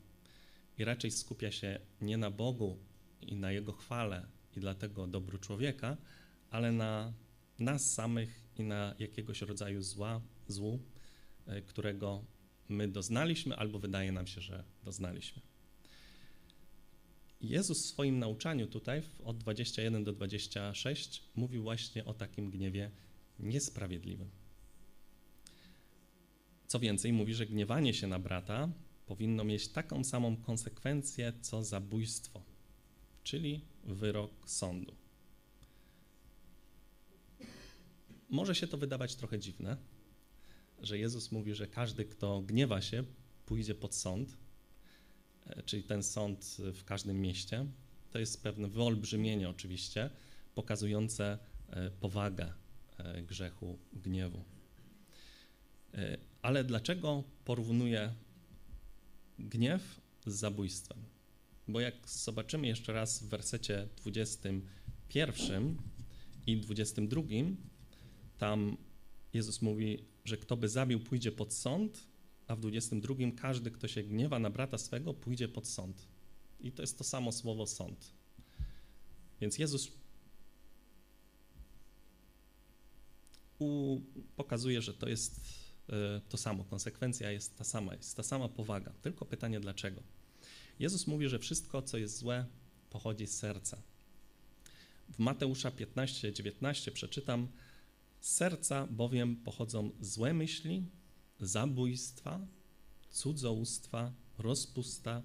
i 0.78 0.84
raczej 0.84 1.10
skupia 1.10 1.50
się 1.50 1.80
nie 2.00 2.16
na 2.16 2.30
Bogu 2.30 2.78
i 3.20 3.36
na 3.36 3.52
Jego 3.52 3.72
chwale 3.72 4.26
i 4.56 4.60
dlatego 4.60 5.06
dobru 5.06 5.38
człowieka, 5.38 5.96
ale 6.50 6.72
na 6.72 7.12
nas 7.58 7.92
samych 7.92 8.44
i 8.58 8.62
na 8.62 8.94
jakiegoś 8.98 9.40
rodzaju 9.40 9.82
zła, 9.82 10.20
złu, 10.48 10.80
e, 11.46 11.62
którego 11.62 12.24
my 12.68 12.88
doznaliśmy 12.88 13.56
albo 13.56 13.78
wydaje 13.78 14.12
nam 14.12 14.26
się, 14.26 14.40
że 14.40 14.64
doznaliśmy. 14.84 15.42
Jezus 17.40 17.82
w 17.82 17.86
swoim 17.86 18.18
nauczaniu 18.18 18.66
tutaj 18.66 19.02
od 19.24 19.38
21 19.38 20.04
do 20.04 20.12
26 20.12 21.22
mówił 21.34 21.62
właśnie 21.62 22.04
o 22.04 22.14
takim 22.14 22.50
gniewie 22.50 22.90
niesprawiedliwym. 23.38 24.30
Co 26.66 26.78
więcej, 26.78 27.12
mówi, 27.12 27.34
że 27.34 27.46
gniewanie 27.46 27.94
się 27.94 28.06
na 28.06 28.18
brata 28.18 28.68
powinno 29.06 29.44
mieć 29.44 29.68
taką 29.68 30.04
samą 30.04 30.36
konsekwencję 30.36 31.32
co 31.40 31.64
zabójstwo, 31.64 32.42
czyli 33.22 33.60
wyrok 33.84 34.30
sądu. 34.46 34.94
Może 38.30 38.54
się 38.54 38.66
to 38.66 38.78
wydawać 38.78 39.14
trochę 39.14 39.38
dziwne, 39.38 39.76
że 40.82 40.98
Jezus 40.98 41.32
mówi, 41.32 41.54
że 41.54 41.66
każdy, 41.66 42.04
kto 42.04 42.40
gniewa 42.40 42.80
się, 42.80 43.04
pójdzie 43.46 43.74
pod 43.74 43.94
sąd, 43.94 44.36
e, 45.46 45.62
czyli 45.62 45.82
ten 45.82 46.02
sąd 46.02 46.56
w 46.58 46.84
każdym 46.84 47.20
mieście. 47.20 47.66
To 48.10 48.18
jest 48.18 48.42
pewne 48.42 48.68
wyolbrzymienie 48.68 49.48
oczywiście, 49.48 50.10
pokazujące 50.54 51.38
e, 51.70 51.90
powagę 51.90 52.52
e, 52.98 53.22
grzechu 53.22 53.78
gniewu. 53.92 54.44
Ale 56.44 56.64
dlaczego 56.64 57.24
porównuje 57.44 58.14
gniew 59.38 60.00
z 60.26 60.34
zabójstwem? 60.34 60.98
Bo 61.68 61.80
jak 61.80 62.08
zobaczymy 62.08 62.66
jeszcze 62.66 62.92
raz 62.92 63.22
w 63.22 63.28
wersecie 63.28 63.88
21 63.96 65.76
i 66.46 66.56
22, 66.56 67.22
tam 68.38 68.76
Jezus 69.32 69.62
mówi, 69.62 70.04
że 70.24 70.36
kto 70.36 70.56
by 70.56 70.68
zabił, 70.68 71.00
pójdzie 71.00 71.32
pod 71.32 71.52
sąd, 71.52 72.06
a 72.46 72.56
w 72.56 72.60
22 72.60 73.14
każdy, 73.36 73.70
kto 73.70 73.88
się 73.88 74.02
gniewa 74.02 74.38
na 74.38 74.50
brata 74.50 74.78
swego, 74.78 75.14
pójdzie 75.14 75.48
pod 75.48 75.68
sąd. 75.68 76.08
I 76.60 76.72
to 76.72 76.82
jest 76.82 76.98
to 76.98 77.04
samo 77.04 77.32
słowo 77.32 77.66
sąd. 77.66 78.12
Więc 79.40 79.58
Jezus 79.58 79.92
u, 83.58 84.00
pokazuje, 84.36 84.82
że 84.82 84.94
to 84.94 85.08
jest 85.08 85.63
to 86.28 86.36
samo, 86.36 86.64
konsekwencja 86.64 87.30
jest 87.30 87.56
ta 87.56 87.64
sama, 87.64 87.94
jest 87.94 88.16
ta 88.16 88.22
sama 88.22 88.48
powaga. 88.48 88.92
Tylko 89.02 89.24
pytanie 89.24 89.60
dlaczego. 89.60 90.02
Jezus 90.78 91.06
mówi, 91.06 91.28
że 91.28 91.38
wszystko, 91.38 91.82
co 91.82 91.98
jest 91.98 92.18
złe, 92.18 92.46
pochodzi 92.90 93.26
z 93.26 93.36
serca. 93.36 93.82
W 95.08 95.18
Mateusza 95.18 95.70
15, 95.70 96.32
19 96.32 96.90
przeczytam, 96.90 97.48
z 98.20 98.30
serca 98.30 98.86
bowiem 98.86 99.36
pochodzą 99.36 99.90
złe 100.00 100.34
myśli, 100.34 100.86
zabójstwa, 101.40 102.46
cudzołóstwa, 103.10 104.12
rozpusta, 104.38 105.22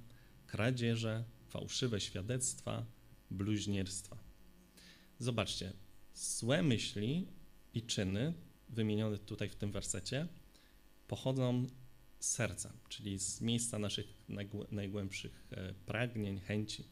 kradzieże, 0.47 1.23
fałszywe 1.47 2.01
świadectwa, 2.01 2.85
bluźnierstwa. 3.31 4.17
Zobaczcie, 5.19 5.73
złe 6.13 6.63
myśli 6.63 7.27
i 7.73 7.81
czyny 7.81 8.33
wymienione 8.69 9.17
tutaj 9.17 9.49
w 9.49 9.55
tym 9.55 9.71
wersecie 9.71 10.27
pochodzą 11.09 11.65
z 12.19 12.29
serca, 12.29 12.73
czyli 12.89 13.19
z 13.19 13.41
miejsca 13.41 13.79
naszych 13.79 14.05
najgłębszych 14.71 15.47
e, 15.51 15.73
pragnień, 15.73 16.39
chęci. 16.39 16.83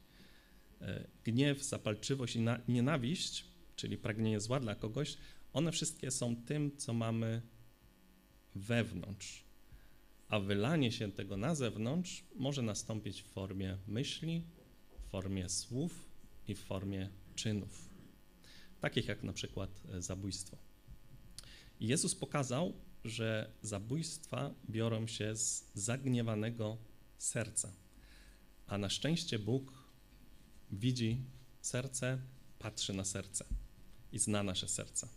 E, 0.81 1.07
gniew, 1.23 1.63
zapalczywość 1.63 2.35
i 2.35 2.45
nienawiść, 2.67 3.45
czyli 3.75 3.97
pragnienie 3.97 4.39
zła 4.39 4.59
dla 4.59 4.75
kogoś, 4.75 5.17
one 5.53 5.71
wszystkie 5.71 6.11
są 6.11 6.35
tym, 6.35 6.77
co 6.77 6.93
mamy 6.93 7.41
wewnątrz. 8.55 9.43
A 10.27 10.39
wylanie 10.39 10.91
się 10.91 11.11
tego 11.11 11.37
na 11.37 11.55
zewnątrz 11.55 12.23
może 12.35 12.61
nastąpić 12.61 13.21
w 13.21 13.27
formie 13.27 13.77
myśli, 13.87 14.43
w 15.07 15.09
formie 15.09 15.49
słów 15.49 16.09
i 16.47 16.55
w 16.55 16.59
formie 16.59 17.09
czynów, 17.35 17.89
takich 18.81 19.07
jak 19.07 19.23
na 19.23 19.33
przykład 19.33 19.83
e, 19.93 20.01
zabójstwo. 20.01 20.57
Jezus 21.79 22.15
pokazał, 22.15 22.73
że 23.05 23.51
zabójstwa 23.61 24.53
biorą 24.69 25.07
się 25.07 25.35
z 25.35 25.71
zagniewanego 25.73 26.77
serca. 27.17 27.73
A 28.67 28.77
na 28.77 28.89
szczęście 28.89 29.39
Bóg 29.39 29.73
widzi 30.71 31.21
serce, 31.61 32.21
patrzy 32.59 32.93
na 32.93 33.05
serce 33.05 33.45
i 34.11 34.19
zna 34.19 34.43
nasze 34.43 34.67
serca. 34.67 35.09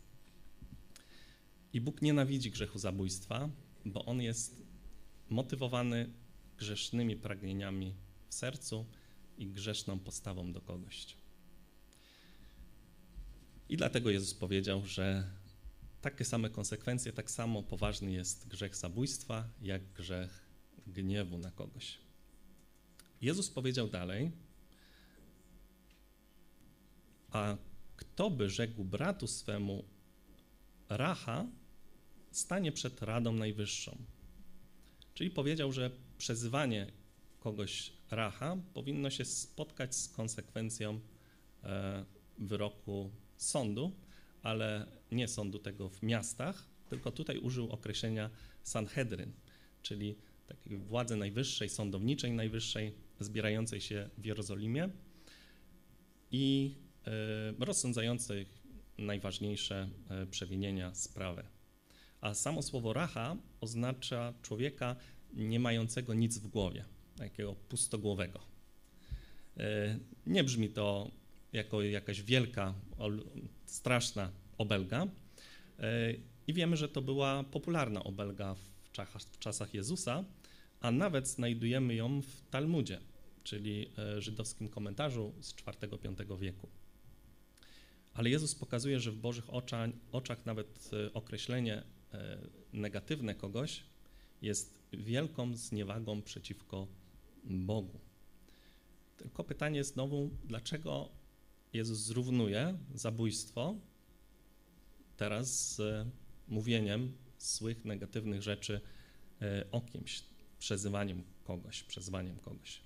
I 1.72 1.80
Bóg 1.80 2.02
nienawidzi 2.02 2.50
grzechu 2.50 2.78
zabójstwa, 2.78 3.48
bo 3.84 4.04
on 4.04 4.22
jest 4.22 4.62
motywowany 5.30 6.10
grzesznymi 6.58 7.16
pragnieniami 7.16 7.94
w 8.28 8.34
sercu 8.34 8.86
i 9.38 9.46
grzeszną 9.46 9.98
postawą 9.98 10.52
do 10.52 10.60
kogoś. 10.60 11.16
I 13.68 13.76
dlatego 13.76 14.10
Jezus 14.10 14.34
powiedział, 14.34 14.86
że 14.86 15.30
takie 16.00 16.24
same 16.24 16.50
konsekwencje, 16.50 17.12
tak 17.12 17.30
samo 17.30 17.62
poważny 17.62 18.12
jest 18.12 18.48
grzech 18.48 18.76
zabójstwa, 18.76 19.48
jak 19.62 19.92
grzech 19.92 20.46
gniewu 20.86 21.38
na 21.38 21.50
kogoś. 21.50 21.98
Jezus 23.20 23.50
powiedział 23.50 23.88
dalej, 23.88 24.30
a 27.30 27.56
kto 27.96 28.30
by 28.30 28.50
rzekł 28.50 28.84
bratu 28.84 29.26
swemu 29.26 29.84
Racha, 30.88 31.46
stanie 32.30 32.72
przed 32.72 33.02
Radą 33.02 33.32
Najwyższą. 33.32 33.96
Czyli 35.14 35.30
powiedział, 35.30 35.72
że 35.72 35.90
przezywanie 36.18 36.92
kogoś 37.40 37.92
Racha 38.10 38.56
powinno 38.74 39.10
się 39.10 39.24
spotkać 39.24 39.96
z 39.96 40.08
konsekwencją 40.08 41.00
e, 41.62 42.04
wyroku 42.38 43.10
sądu, 43.36 43.92
ale 44.42 44.86
nie 45.12 45.28
sądu 45.28 45.58
tego 45.58 45.88
w 45.88 46.02
miastach, 46.02 46.66
tylko 46.88 47.12
tutaj 47.12 47.38
użył 47.38 47.70
określenia 47.70 48.30
Sanhedryn, 48.62 49.32
czyli 49.82 50.16
takiej 50.46 50.78
władzy 50.78 51.16
najwyższej, 51.16 51.68
sądowniczej 51.68 52.32
najwyższej, 52.32 52.94
zbierającej 53.20 53.80
się 53.80 54.10
w 54.18 54.24
Jerozolimie 54.24 54.88
i 56.30 56.74
e, 57.06 57.64
rozsądzającej 57.64 58.46
najważniejsze 58.98 59.88
e, 60.10 60.26
przewinienia 60.26 60.94
sprawy. 60.94 61.42
A 62.20 62.34
samo 62.34 62.62
słowo 62.62 62.92
racha 62.92 63.36
oznacza 63.60 64.34
człowieka 64.42 64.96
nie 65.32 65.60
mającego 65.60 66.14
nic 66.14 66.38
w 66.38 66.46
głowie, 66.46 66.84
takiego 67.16 67.54
pustogłowego. 67.54 68.40
E, 69.56 69.98
nie 70.26 70.44
brzmi 70.44 70.68
to 70.68 71.10
jako 71.52 71.82
jakaś 71.82 72.22
wielka, 72.22 72.74
straszna 73.66 74.30
obelga. 74.58 75.06
E, 75.78 76.14
I 76.46 76.52
wiemy, 76.52 76.76
że 76.76 76.88
to 76.88 77.02
była 77.02 77.44
popularna 77.44 78.04
obelga 78.04 78.54
w 78.54 78.92
czasach, 78.92 79.22
w 79.22 79.38
czasach 79.38 79.74
Jezusa, 79.74 80.24
a 80.80 80.90
nawet 80.90 81.28
znajdujemy 81.28 81.94
ją 81.94 82.22
w 82.22 82.50
Talmudzie, 82.50 83.00
czyli 83.44 83.90
e, 83.98 84.20
żydowskim 84.20 84.68
komentarzu 84.68 85.32
z 85.40 85.52
IV-V 85.52 86.36
wieku. 86.38 86.68
Ale 88.14 88.30
Jezus 88.30 88.54
pokazuje, 88.54 89.00
że 89.00 89.12
w 89.12 89.16
Bożych 89.16 89.54
oczach, 89.54 89.90
oczach 90.12 90.46
nawet 90.46 90.90
określenie 91.14 91.82
negatywne 92.72 93.34
kogoś 93.34 93.82
jest 94.42 94.78
wielką 94.92 95.56
zniewagą 95.56 96.22
przeciwko 96.22 96.86
Bogu. 97.44 98.00
Tylko 99.16 99.44
pytanie 99.44 99.84
znowu, 99.84 100.30
dlaczego 100.44 101.08
Jezus 101.72 101.98
zrównuje 101.98 102.78
zabójstwo 102.94 103.74
teraz 105.16 105.74
z 105.74 106.06
mówieniem 106.48 107.12
złych, 107.38 107.84
negatywnych 107.84 108.42
rzeczy 108.42 108.80
e, 109.42 109.64
o 109.70 109.80
kimś, 109.80 110.22
przezywaniem 110.58 111.22
kogoś, 111.44 111.82
przezywaniem 111.82 112.38
kogoś. 112.38 112.80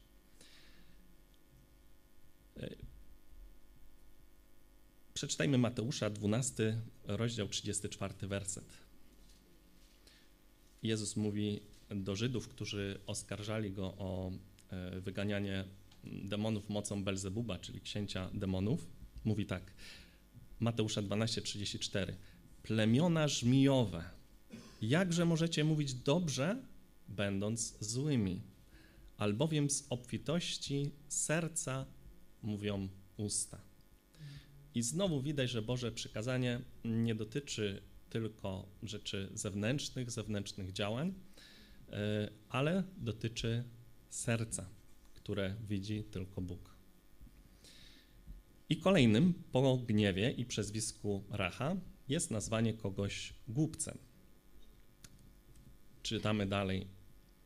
E, 2.56 2.76
przeczytajmy 5.14 5.58
Mateusza 5.58 6.10
12, 6.10 6.80
rozdział 7.04 7.48
34, 7.48 8.14
werset. 8.26 8.64
Jezus 10.82 11.16
mówi 11.16 11.60
do 11.90 12.16
Żydów, 12.16 12.48
którzy 12.48 13.00
oskarżali 13.06 13.72
go 13.72 13.84
o 13.84 14.32
e, 14.70 15.00
wyganianie 15.00 15.64
demonów 16.06 16.68
mocą 16.68 17.04
Belzebuba, 17.04 17.58
czyli 17.58 17.80
księcia 17.80 18.30
demonów. 18.34 18.86
Mówi 19.24 19.46
tak, 19.46 19.74
Mateusza 20.60 21.02
12, 21.02 21.42
34. 21.42 22.16
Plemiona 22.62 23.28
żmijowe, 23.28 24.04
jakże 24.82 25.24
możecie 25.24 25.64
mówić 25.64 25.94
dobrze, 25.94 26.62
będąc 27.08 27.76
złymi? 27.80 28.42
Albowiem 29.16 29.70
z 29.70 29.86
obfitości 29.90 30.90
serca 31.08 31.86
mówią 32.42 32.88
usta. 33.16 33.60
I 34.74 34.82
znowu 34.82 35.22
widać, 35.22 35.50
że 35.50 35.62
Boże 35.62 35.92
przykazanie 35.92 36.60
nie 36.84 37.14
dotyczy 37.14 37.82
tylko 38.10 38.68
rzeczy 38.82 39.28
zewnętrznych, 39.34 40.10
zewnętrznych 40.10 40.72
działań, 40.72 41.14
e, 41.90 42.30
ale 42.48 42.84
dotyczy 42.96 43.64
serca, 44.10 44.66
które 45.24 45.54
widzi 45.68 46.04
tylko 46.04 46.40
Bóg. 46.40 46.74
I 48.68 48.76
kolejnym 48.76 49.34
po 49.52 49.76
gniewie 49.76 50.30
i 50.30 50.44
przezwisku 50.44 51.24
Racha 51.30 51.76
jest 52.08 52.30
nazwanie 52.30 52.74
kogoś 52.74 53.34
głupcem. 53.48 53.98
Czytamy 56.02 56.46
dalej. 56.46 56.86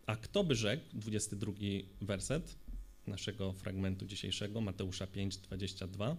A 0.07 0.17
kto 0.17 0.45
by 0.45 0.55
rzekł, 0.55 0.85
22 0.93 1.53
werset 2.01 2.59
naszego 3.07 3.53
fragmentu 3.53 4.07
dzisiejszego, 4.07 4.61
Mateusza 4.61 5.07
5, 5.07 5.37
22. 5.37 6.17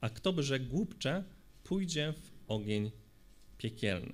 A 0.00 0.10
kto 0.10 0.32
by 0.32 0.42
rzekł 0.42 0.66
głupcze, 0.66 1.24
pójdzie 1.64 2.12
w 2.12 2.50
ogień 2.50 2.90
piekielny. 3.58 4.12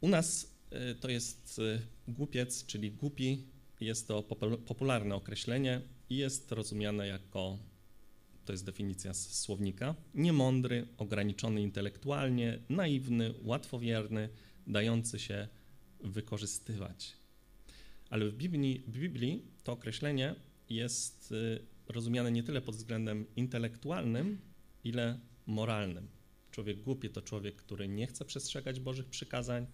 U 0.00 0.08
nas 0.08 0.54
y, 0.92 0.94
to 0.94 1.08
jest 1.08 1.58
y, 1.58 1.80
głupiec, 2.08 2.66
czyli 2.66 2.90
głupi, 2.90 3.51
jest 3.84 4.08
to 4.08 4.22
popularne 4.66 5.14
określenie 5.14 5.80
i 6.10 6.16
jest 6.16 6.52
rozumiane 6.52 7.06
jako, 7.06 7.58
to 8.44 8.52
jest 8.52 8.64
definicja 8.64 9.14
z 9.14 9.40
słownika, 9.40 9.94
niemądry, 10.14 10.86
ograniczony 10.98 11.62
intelektualnie, 11.62 12.58
naiwny, 12.68 13.34
łatwowierny, 13.42 14.28
dający 14.66 15.18
się 15.18 15.48
wykorzystywać. 16.00 17.12
Ale 18.10 18.28
w 18.28 18.34
Biblii, 18.34 18.82
w 18.86 18.98
Biblii 18.98 19.42
to 19.64 19.72
określenie 19.72 20.34
jest 20.68 21.32
y, 21.32 21.66
rozumiane 21.88 22.32
nie 22.32 22.42
tyle 22.42 22.60
pod 22.60 22.76
względem 22.76 23.26
intelektualnym, 23.36 24.40
ile 24.84 25.20
moralnym. 25.46 26.08
Człowiek 26.50 26.80
głupi 26.80 27.10
to 27.10 27.22
człowiek, 27.22 27.56
który 27.56 27.88
nie 27.88 28.06
chce 28.06 28.24
przestrzegać 28.24 28.80
Bożych 28.80 29.06
przykazań, 29.06 29.66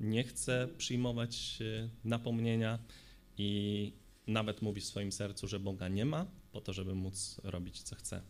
nie 0.00 0.24
chce 0.24 0.68
przyjmować 0.78 1.58
y, 1.60 1.90
napomnienia 2.04 2.78
i 3.38 3.92
nawet 4.26 4.62
mówi 4.62 4.80
w 4.80 4.84
swoim 4.84 5.12
sercu, 5.12 5.48
że 5.48 5.60
Boga 5.60 5.88
nie 5.88 6.04
ma, 6.04 6.26
po 6.52 6.60
to, 6.60 6.72
żeby 6.72 6.94
móc 6.94 7.40
robić 7.44 7.82
co 7.82 7.96
chce. 7.96 8.22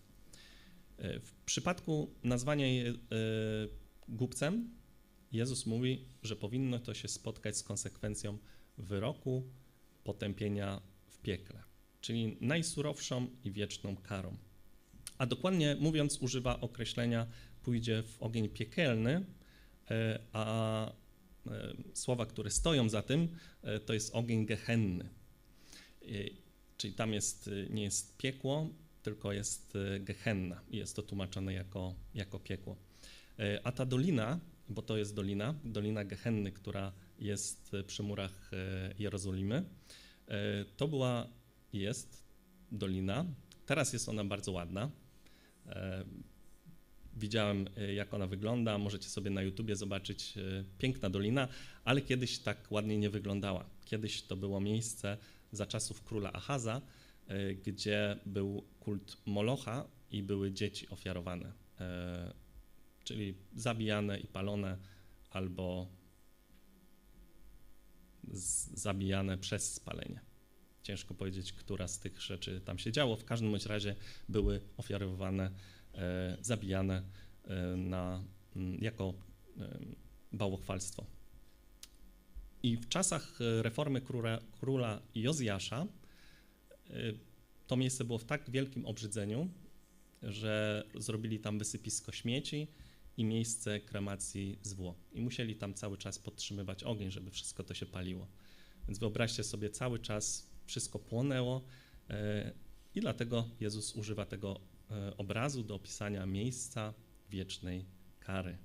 Y, 1.00 1.20
w 1.20 1.32
przypadku 1.32 2.10
nazwania 2.24 2.66
je 2.66 2.94
głupcem, 4.08 4.70
Jezus 5.32 5.66
mówi, 5.66 6.04
że 6.22 6.36
powinno 6.36 6.78
to 6.78 6.94
się 6.94 7.08
spotkać 7.08 7.56
z 7.56 7.62
konsekwencją 7.62 8.38
wyroku 8.78 9.42
potępienia 10.04 10.80
w 11.08 11.18
piekle, 11.18 11.62
czyli 12.00 12.36
najsurowszą 12.40 13.26
i 13.44 13.52
wieczną 13.52 13.96
karą. 13.96 14.36
A 15.18 15.26
dokładnie 15.26 15.76
mówiąc, 15.80 16.18
używa 16.20 16.60
określenia 16.60 17.26
pójdzie 17.62 18.02
w 18.02 18.22
ogień 18.22 18.48
piekielny, 18.48 19.24
e, 19.90 20.18
a 20.32 20.86
e, 20.88 20.92
słowa, 21.94 22.26
które 22.26 22.50
stoją 22.50 22.88
za 22.88 23.02
tym, 23.02 23.28
e, 23.62 23.80
to 23.80 23.94
jest 23.94 24.14
ogień 24.14 24.46
gehenny. 24.46 25.08
Czyli 26.76 26.94
tam 26.94 27.12
jest, 27.12 27.50
nie 27.70 27.82
jest 27.82 28.16
piekło, 28.16 28.68
tylko 29.02 29.32
jest 29.32 29.78
gehenna 30.00 30.60
jest 30.70 30.96
to 30.96 31.02
tłumaczone 31.02 31.52
jako, 31.52 31.94
jako 32.14 32.38
piekło. 32.38 32.76
A 33.64 33.72
ta 33.72 33.86
dolina, 33.86 34.40
bo 34.68 34.82
to 34.82 34.96
jest 34.96 35.14
dolina, 35.14 35.54
dolina 35.64 36.04
gehenny, 36.04 36.52
która 36.52 36.92
jest 37.18 37.72
przy 37.86 38.02
murach 38.02 38.50
e, 38.52 38.94
Jerozolimy. 38.98 39.64
E, 40.28 40.64
to 40.76 40.88
była, 40.88 41.28
jest 41.72 42.24
dolina. 42.72 43.24
Teraz 43.66 43.92
jest 43.92 44.08
ona 44.08 44.24
bardzo 44.24 44.52
ładna. 44.52 44.90
E, 47.16 47.20
widziałem, 47.20 47.68
jak 47.94 48.14
ona 48.14 48.26
wygląda. 48.26 48.78
Możecie 48.78 49.08
sobie 49.08 49.30
na 49.30 49.42
YouTubie 49.42 49.76
zobaczyć 49.76 50.34
piękna 50.78 51.10
dolina, 51.10 51.48
ale 51.84 52.00
kiedyś 52.00 52.38
tak 52.38 52.72
ładnie 52.72 52.98
nie 52.98 53.10
wyglądała. 53.10 53.64
Kiedyś 53.84 54.22
to 54.22 54.36
było 54.36 54.60
miejsce 54.60 55.16
za 55.52 55.66
czasów 55.66 56.04
króla 56.04 56.32
Achaza, 56.32 56.82
gdzie 57.66 58.16
był 58.26 58.64
kult 58.80 59.16
Molocha 59.26 59.86
i 60.10 60.22
były 60.22 60.52
dzieci 60.52 60.88
ofiarowane, 60.88 61.52
czyli 63.04 63.34
zabijane 63.56 64.18
i 64.18 64.26
palone 64.26 64.78
albo 65.30 65.88
zabijane 68.74 69.38
przez 69.38 69.74
spalenie. 69.74 70.20
Ciężko 70.82 71.14
powiedzieć, 71.14 71.52
która 71.52 71.88
z 71.88 72.00
tych 72.00 72.20
rzeczy 72.20 72.60
tam 72.60 72.78
się 72.78 72.92
działo. 72.92 73.16
W 73.16 73.24
każdym 73.24 73.50
bądź 73.50 73.66
razie 73.66 73.96
były 74.28 74.60
ofiarowane, 74.76 75.44
e, 75.44 75.50
zabijane 76.40 77.02
e, 77.44 77.76
na, 77.76 78.24
mm, 78.56 78.78
jako 78.82 79.14
e, 79.58 79.78
bałwochwalstwo. 80.32 81.06
I 82.62 82.76
w 82.76 82.88
czasach 82.88 83.38
reformy 83.62 84.00
króla, 84.00 84.40
króla 84.60 85.02
Jozjasza 85.14 85.86
to 87.66 87.76
miejsce 87.76 88.04
było 88.04 88.18
w 88.18 88.24
tak 88.24 88.50
wielkim 88.50 88.86
obrzydzeniu, 88.86 89.48
że 90.22 90.84
zrobili 90.94 91.38
tam 91.38 91.58
wysypisko 91.58 92.12
śmieci, 92.12 92.68
i 93.16 93.24
miejsce 93.24 93.80
kremacji 93.80 94.58
zwłok. 94.62 94.96
I 95.12 95.20
musieli 95.20 95.56
tam 95.56 95.74
cały 95.74 95.98
czas 95.98 96.18
podtrzymywać 96.18 96.84
ogień, 96.84 97.10
żeby 97.10 97.30
wszystko 97.30 97.64
to 97.64 97.74
się 97.74 97.86
paliło. 97.86 98.28
Więc 98.88 98.98
wyobraźcie 98.98 99.44
sobie, 99.44 99.70
cały 99.70 99.98
czas 99.98 100.50
wszystko 100.66 100.98
płonęło 100.98 101.64
e, 102.10 102.52
i 102.94 103.00
dlatego 103.00 103.48
Jezus 103.60 103.96
używa 103.96 104.26
tego 104.26 104.60
e, 104.60 104.75
obrazu 105.16 105.62
do 105.62 105.74
opisania 105.74 106.26
miejsca 106.26 106.94
wiecznej 107.30 107.84
kary. 108.20 108.58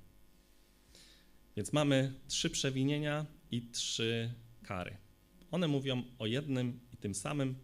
Więc 1.55 1.73
mamy 1.73 2.13
trzy 2.27 2.49
przewinienia 2.49 3.25
i 3.51 3.61
trzy 3.71 4.33
kary. 4.63 4.97
One 5.51 5.67
mówią 5.67 6.03
o 6.19 6.25
jednym 6.25 6.79
i 6.93 6.97
tym 6.97 7.15
samym, 7.15 7.55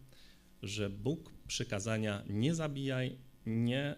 że 0.62 0.90
Bóg 0.90 1.32
przykazania 1.46 2.24
nie 2.28 2.54
zabijaj, 2.54 3.18
nie 3.46 3.96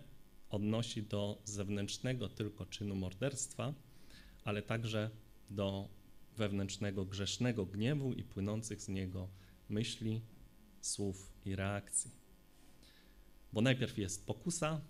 odnosi 0.50 1.02
do 1.02 1.42
zewnętrznego 1.44 2.28
tylko 2.28 2.66
czynu 2.66 2.94
morderstwa, 2.94 3.74
ale 4.44 4.62
także 4.62 5.10
do 5.50 5.88
wewnętrznego 6.36 7.04
grzesznego 7.04 7.66
gniewu 7.66 8.12
i 8.12 8.24
płynących 8.24 8.82
z 8.82 8.88
niego 8.88 9.28
myśli, 9.68 10.20
słów 10.80 11.32
i 11.44 11.56
reakcji. 11.56 12.19
Bo 13.52 13.60
najpierw 13.60 13.98
jest 13.98 14.26
pokusa 14.26 14.80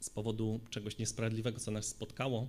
z 0.00 0.10
powodu 0.10 0.60
czegoś 0.70 0.98
niesprawiedliwego, 0.98 1.60
co 1.60 1.70
nas 1.70 1.86
spotkało, 1.86 2.48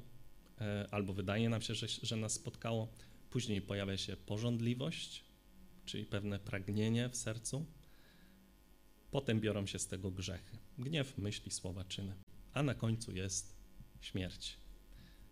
e, 0.61 0.87
albo 0.91 1.13
wydaje 1.13 1.49
nam 1.49 1.61
się, 1.61 1.75
że, 1.75 1.87
że 1.87 2.15
nas 2.15 2.33
spotkało. 2.33 2.93
Później 3.29 3.61
pojawia 3.61 3.97
się 3.97 4.17
porządliwość, 4.17 5.25
czyli 5.85 6.05
pewne 6.05 6.39
pragnienie 6.39 7.09
w 7.09 7.15
sercu. 7.15 7.65
Potem 9.11 9.39
biorą 9.39 9.65
się 9.65 9.79
z 9.79 9.87
tego 9.87 10.11
grzechy 10.11 10.57
gniew, 10.79 11.17
myśli, 11.17 11.51
słowa, 11.51 11.83
czyny. 11.83 12.13
A 12.53 12.63
na 12.63 12.73
końcu 12.73 13.11
jest 13.11 13.55
śmierć. 14.01 14.57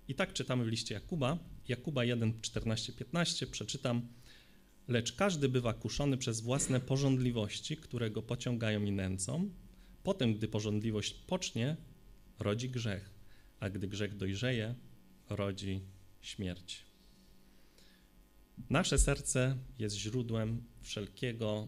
I 0.07 0.15
tak 0.15 0.33
czytamy 0.33 0.65
w 0.65 0.67
liście 0.67 0.93
Jakuba, 0.93 1.37
Jakuba 1.67 2.03
1, 2.03 2.41
14, 2.41 2.93
15, 2.93 3.47
przeczytam. 3.47 4.07
Lecz 4.87 5.13
każdy 5.13 5.49
bywa 5.49 5.73
kuszony 5.73 6.17
przez 6.17 6.41
własne 6.41 6.79
porządliwości, 6.79 7.77
które 7.77 8.11
go 8.11 8.21
pociągają 8.21 8.83
i 8.83 8.91
nęcą. 8.91 9.49
Potem, 10.07 10.33
gdy 10.33 10.47
porządliwość 10.47 11.13
pocznie, 11.13 11.75
rodzi 12.39 12.69
grzech, 12.69 13.09
a 13.59 13.69
gdy 13.69 13.87
grzech 13.87 14.17
dojrzeje, 14.17 14.75
rodzi 15.29 15.81
śmierć. 16.21 16.85
Nasze 18.69 18.99
serce 18.99 19.57
jest 19.79 19.95
źródłem 19.95 20.63
wszelkiego 20.81 21.67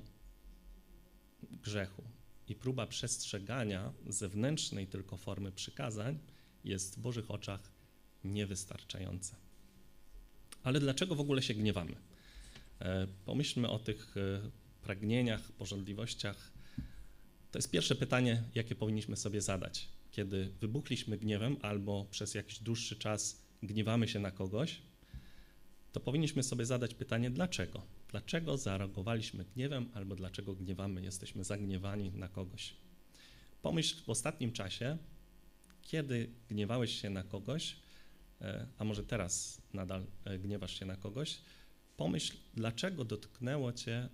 grzechu 1.52 2.04
i 2.47 2.56
próba 2.56 2.88
przestrzegania 2.88 3.93
zewnętrznej 4.08 4.88
tylko 4.88 5.17
formy 5.17 5.52
przykazań 5.52 6.19
jest 6.63 6.95
w 6.95 6.99
Bożych 6.99 7.32
oczach 7.32 7.71
niewystarczająca. 8.23 9.36
Ale 10.63 10.80
dlaczego 10.80 11.15
w 11.15 11.21
ogóle 11.21 11.41
się 11.41 11.54
gniewamy? 11.54 11.95
E, 12.80 13.08
pomyślmy 13.25 13.69
o 13.69 13.80
tych 13.80 14.17
e, 14.17 14.52
pragnieniach, 14.82 15.52
pożądliwościach. 15.52 16.59
To 17.51 17.57
jest 17.57 17.71
pierwsze 17.71 17.95
pytanie, 17.95 18.43
jakie 18.55 18.75
powinniśmy 18.75 19.15
sobie 19.15 19.41
zadać. 19.41 19.89
Kiedy 20.12 20.49
wybuchliśmy 20.62 21.17
gniewem 21.17 21.57
albo 21.62 22.05
przez 22.12 22.33
jakiś 22.33 22.59
dłuższy 22.59 22.95
czas 22.95 23.45
gniewamy 23.63 24.07
się 24.07 24.19
na 24.19 24.31
kogoś, 24.31 24.81
to 25.91 25.99
powinniśmy 25.99 26.43
sobie 26.43 26.65
zadać 26.65 26.93
pytanie, 26.93 27.29
dlaczego? 27.29 27.81
Dlaczego 28.07 28.57
zareagowaliśmy 28.57 29.45
gniewem 29.45 29.89
albo 29.93 30.15
dlaczego 30.15 30.55
gniewamy, 30.55 31.01
jesteśmy 31.01 31.43
zagniewani 31.43 32.12
na 32.12 32.27
kogoś? 32.27 32.75
Pomyśl 33.62 34.03
w 34.03 34.09
ostatnim 34.09 34.51
czasie, 34.51 34.97
kiedy 35.81 36.29
gniewałeś 36.49 37.01
się 37.01 37.09
na 37.09 37.23
kogoś, 37.23 37.75
e, 38.41 38.67
a 38.77 38.83
może 38.83 39.03
teraz 39.03 39.62
nadal 39.73 40.05
e, 40.25 40.39
gniewasz 40.39 40.79
się 40.79 40.85
na 40.85 40.95
kogoś, 40.95 41.41
pomyśl, 41.97 42.38
dlaczego 42.53 43.05
dotknęło 43.05 43.73
cię 43.73 44.09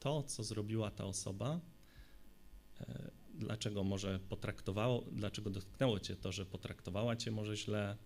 to, 0.00 0.22
co 0.22 0.44
zrobiła 0.44 0.90
ta 0.90 1.04
osoba, 1.04 1.60
dlaczego 3.34 3.84
może 3.84 4.20
potraktowało, 4.28 5.04
dlaczego 5.12 5.50
dotknęło 5.50 6.00
cię 6.00 6.16
to, 6.16 6.32
że 6.32 6.46
potraktowała 6.46 7.16
cię 7.16 7.30
może 7.30 7.56
źle, 7.56 7.96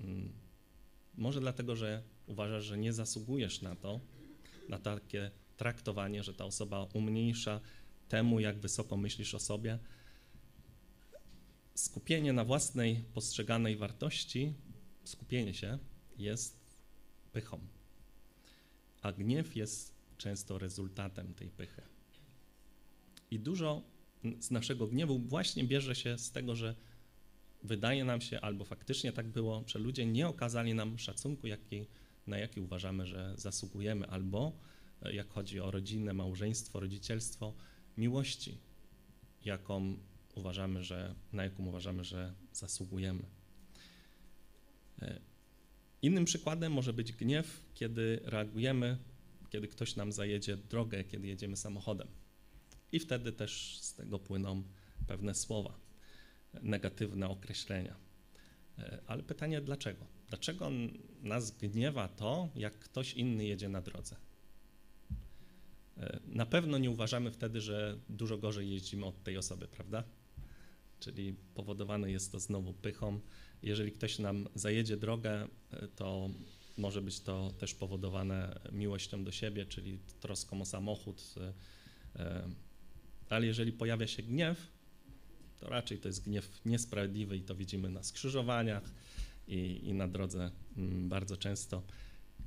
mm, 0.00 0.32
może 1.14 1.40
dlatego, 1.40 1.76
że 1.76 2.02
uważasz, 2.26 2.64
że 2.64 2.78
nie 2.78 2.92
zasługujesz 2.92 3.62
na 3.62 3.76
to, 3.76 4.00
na 4.68 4.78
takie 4.78 5.30
traktowanie, 5.56 6.22
że 6.22 6.34
ta 6.34 6.44
osoba 6.44 6.84
umniejsza 6.94 7.60
temu, 8.08 8.40
jak 8.40 8.58
wysoko 8.58 8.96
myślisz 8.96 9.34
o 9.34 9.40
sobie. 9.40 9.78
Skupienie 11.74 12.32
na 12.32 12.44
własnej 12.44 13.04
postrzeganej 13.14 13.76
wartości, 13.76 14.54
skupienie 15.04 15.54
się 15.54 15.78
jest 16.18 16.76
pychą, 17.32 17.60
a 19.02 19.12
gniew 19.12 19.56
jest 19.56 19.94
często 20.18 20.58
rezultatem 20.58 21.34
tej 21.34 21.50
pychy. 21.50 21.82
I 23.30 23.38
dużo 23.38 23.82
z 24.40 24.50
naszego 24.50 24.86
gniewu 24.86 25.18
właśnie 25.18 25.64
bierze 25.64 25.94
się 25.94 26.18
z 26.18 26.32
tego, 26.32 26.56
że 26.56 26.74
wydaje 27.62 28.04
nam 28.04 28.20
się, 28.20 28.40
albo 28.40 28.64
faktycznie 28.64 29.12
tak 29.12 29.28
było, 29.28 29.64
że 29.66 29.78
ludzie 29.78 30.06
nie 30.06 30.28
okazali 30.28 30.74
nam 30.74 30.98
szacunku, 30.98 31.46
jaki, 31.46 31.86
na 32.26 32.38
jaki 32.38 32.60
uważamy, 32.60 33.06
że 33.06 33.34
zasługujemy, 33.36 34.06
albo 34.06 34.52
e, 35.02 35.14
jak 35.14 35.28
chodzi 35.28 35.60
o 35.60 35.70
rodzinę, 35.70 36.12
małżeństwo, 36.12 36.80
rodzicielstwo, 36.80 37.54
miłości, 37.96 38.58
jaką 39.44 39.96
uważamy, 40.34 40.84
że, 40.84 41.14
na 41.32 41.44
jaką 41.44 41.66
uważamy, 41.66 42.04
że 42.04 42.34
zasługujemy. 42.52 43.22
E, 45.02 45.20
innym 46.02 46.24
przykładem 46.24 46.72
może 46.72 46.92
być 46.92 47.12
gniew, 47.12 47.62
kiedy 47.74 48.20
reagujemy, 48.24 48.98
kiedy 49.50 49.68
ktoś 49.68 49.96
nam 49.96 50.12
zajedzie 50.12 50.56
drogę, 50.56 51.04
kiedy 51.04 51.26
jedziemy 51.26 51.56
samochodem. 51.56 52.08
I 52.92 52.98
wtedy 52.98 53.32
też 53.32 53.78
z 53.80 53.94
tego 53.94 54.18
płyną 54.18 54.62
pewne 55.06 55.34
słowa, 55.34 55.80
negatywne 56.62 57.28
określenia. 57.28 57.96
E, 58.78 58.98
ale 59.06 59.22
pytanie 59.22 59.60
dlaczego? 59.60 60.06
Dlaczego 60.28 60.70
nas 61.22 61.50
gniewa 61.50 62.08
to, 62.08 62.48
jak 62.54 62.78
ktoś 62.78 63.14
inny 63.14 63.44
jedzie 63.44 63.68
na 63.68 63.80
drodze? 63.80 64.16
E, 65.96 66.20
na 66.26 66.46
pewno 66.46 66.78
nie 66.78 66.90
uważamy 66.90 67.30
wtedy, 67.30 67.60
że 67.60 67.98
dużo 68.08 68.38
gorzej 68.38 68.70
jeździmy 68.70 69.06
od 69.06 69.22
tej 69.22 69.36
osoby, 69.36 69.68
prawda? 69.68 70.04
Czyli 71.00 71.34
powodowane 71.54 72.10
jest 72.10 72.32
to 72.32 72.40
znowu 72.40 72.72
pychą. 72.72 73.20
Jeżeli 73.62 73.92
ktoś 73.92 74.18
nam 74.18 74.48
zajedzie 74.54 74.96
drogę, 74.96 75.48
e, 75.70 75.88
to 75.88 76.30
może 76.76 77.02
być 77.02 77.20
to 77.20 77.50
też 77.58 77.74
powodowane 77.74 78.60
miłością 78.72 79.24
do 79.24 79.32
siebie, 79.32 79.66
czyli 79.66 79.98
troską 80.20 80.60
o 80.60 80.64
samochód. 80.64 81.34
Ale 83.30 83.46
jeżeli 83.46 83.72
pojawia 83.72 84.06
się 84.06 84.22
gniew, 84.22 84.66
to 85.58 85.68
raczej 85.68 85.98
to 85.98 86.08
jest 86.08 86.24
gniew 86.24 86.60
niesprawiedliwy 86.64 87.36
i 87.36 87.42
to 87.42 87.54
widzimy 87.54 87.88
na 87.88 88.02
skrzyżowaniach 88.02 88.94
i, 89.48 89.80
i 89.82 89.94
na 89.94 90.08
drodze 90.08 90.50
mm, 90.76 91.08
bardzo 91.08 91.36
często. 91.36 91.82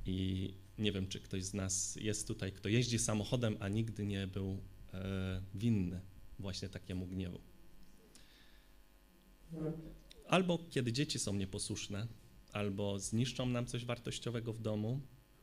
I 0.06 0.50
nie 0.78 0.92
wiem, 0.92 1.06
czy 1.06 1.20
ktoś 1.20 1.44
z 1.44 1.54
nas 1.54 1.96
jest 1.96 2.28
tutaj, 2.28 2.52
kto 2.52 2.68
jeździ 2.68 2.98
samochodem, 2.98 3.56
a 3.60 3.68
nigdy 3.68 4.06
nie 4.06 4.26
był 4.26 4.58
e, 4.94 5.42
winny 5.54 6.00
właśnie 6.38 6.68
takiemu 6.68 7.06
gniewu. 7.06 7.40
Albo 10.28 10.58
kiedy 10.70 10.92
dzieci 10.92 11.18
są 11.18 11.34
nieposłuszne, 11.34 12.06
albo 12.52 12.98
zniszczą 12.98 13.46
nam 13.46 13.66
coś 13.66 13.84
wartościowego 13.84 14.52
w 14.52 14.60
domu, 14.60 15.00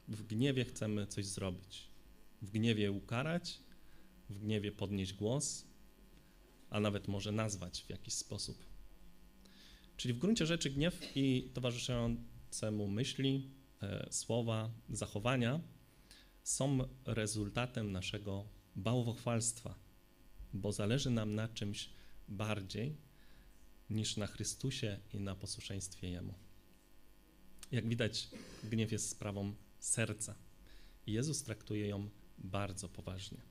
w 0.08 0.24
gniewie 0.24 0.66
chcemy 0.66 1.08
coś 1.08 1.26
zrobić. 1.26 1.88
W 2.42 2.52
gniewie 2.52 2.92
ukarać, 2.92 3.60
w 4.32 4.40
gniewie 4.40 4.72
podnieść 4.72 5.14
głos, 5.14 5.66
a 6.70 6.80
nawet 6.80 7.08
może 7.08 7.32
nazwać 7.32 7.84
w 7.84 7.90
jakiś 7.90 8.14
sposób. 8.14 8.66
Czyli 9.98 10.14
w 10.14 10.18
gruncie 10.18 10.46
rzeczy 10.46 10.70
gniew 10.70 11.12
i 11.16 11.52
towarzyszące 11.54 12.72
mu 12.72 12.88
myśli, 12.88 13.52
e, 13.82 14.08
słowa, 14.12 14.72
zachowania 14.90 15.60
są 16.44 16.80
rezultatem 17.06 17.92
naszego 17.92 18.46
bałwochwalstwa, 18.76 19.76
bo 20.54 20.72
zależy 20.72 21.10
nam 21.10 21.36
na 21.36 21.48
czymś 21.48 21.90
bardziej 22.28 22.98
niż 23.90 24.18
na 24.18 24.28
Chrystusie 24.28 25.00
i 25.14 25.20
na 25.20 25.36
posłuszeństwie 25.36 26.10
Jemu. 26.10 26.34
Jak 27.72 27.88
widać, 27.88 28.30
gniew 28.64 28.92
jest 28.92 29.10
sprawą 29.10 29.56
serca 29.80 30.36
Jezus 31.08 31.44
traktuje 31.44 31.88
ją 31.88 32.10
bardzo 32.38 32.90
poważnie. 32.90 33.42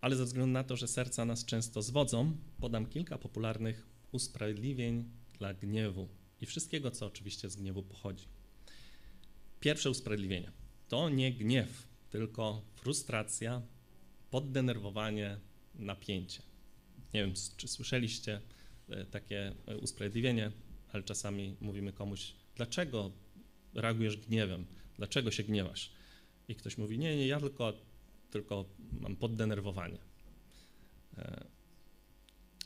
Ale 0.00 0.16
ze 0.16 0.24
względu 0.24 0.52
na 0.52 0.64
to, 0.64 0.76
że 0.76 0.88
serca 0.88 1.24
nas 1.24 1.44
często 1.44 1.82
zwodzą, 1.82 2.36
podam 2.60 2.86
kilka 2.86 3.18
popularnych 3.18 3.86
usprawiedliwień 4.12 5.04
dla 5.38 5.54
gniewu 5.54 6.08
i 6.40 6.46
wszystkiego, 6.46 6.90
co 6.90 7.06
oczywiście 7.06 7.50
z 7.50 7.56
gniewu 7.56 7.82
pochodzi. 7.82 8.24
Pierwsze 9.60 9.90
usprawiedliwienie 9.90 10.52
to 10.88 11.08
nie 11.08 11.32
gniew, 11.32 11.86
tylko 12.10 12.62
frustracja, 12.74 13.62
poddenerwowanie, 14.30 15.38
napięcie. 15.74 16.42
Nie 17.14 17.20
wiem, 17.20 17.32
czy 17.56 17.68
słyszeliście 17.68 18.40
e, 18.88 19.04
takie 19.04 19.52
e, 19.66 19.76
usprawiedliwienie, 19.76 20.52
ale 20.92 21.02
czasami 21.02 21.56
mówimy 21.60 21.92
komuś, 21.92 22.34
dlaczego 22.56 23.12
reagujesz 23.74 24.16
gniewem, 24.16 24.66
dlaczego 24.96 25.30
się 25.30 25.42
gniewasz? 25.42 25.92
I 26.48 26.54
ktoś 26.54 26.78
mówi, 26.78 26.98
nie, 26.98 27.16
nie, 27.16 27.26
ja 27.26 27.40
tylko, 27.40 27.72
tylko 28.30 28.64
mam 29.00 29.16
poddenerwowanie. 29.16 29.98
E, 31.18 31.44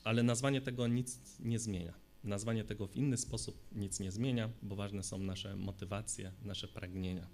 ale 0.05 0.23
nazwanie 0.23 0.61
tego 0.61 0.89
nic 0.89 1.21
nie 1.41 1.59
zmienia. 1.59 1.95
Nazwanie 2.25 2.65
tego 2.65 2.87
w 2.87 2.97
inny 2.97 3.17
sposób 3.17 3.57
nic 3.73 4.01
nie 4.01 4.13
zmienia, 4.13 4.51
bo 4.63 4.77
ważne 4.77 5.03
są 5.03 5.19
nasze 5.19 5.57
motywacje, 5.57 6.33
nasze 6.43 6.69
pragnienia. 6.69 7.27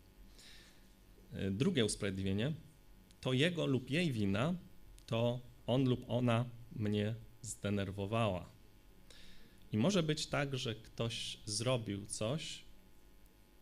E, 1.32 1.50
drugie 1.50 1.84
usprawiedliwienie 1.84 2.52
to 3.20 3.32
jego 3.32 3.66
lub 3.66 3.90
jej 3.90 4.12
wina, 4.12 4.54
to 5.06 5.40
on 5.66 5.88
lub 5.88 6.04
ona 6.08 6.44
mnie 6.72 7.14
zdenerwowała. 7.42 8.50
I 9.72 9.78
może 9.78 10.02
być 10.02 10.26
tak, 10.26 10.58
że 10.58 10.74
ktoś 10.74 11.38
zrobił 11.44 12.06
coś, 12.06 12.64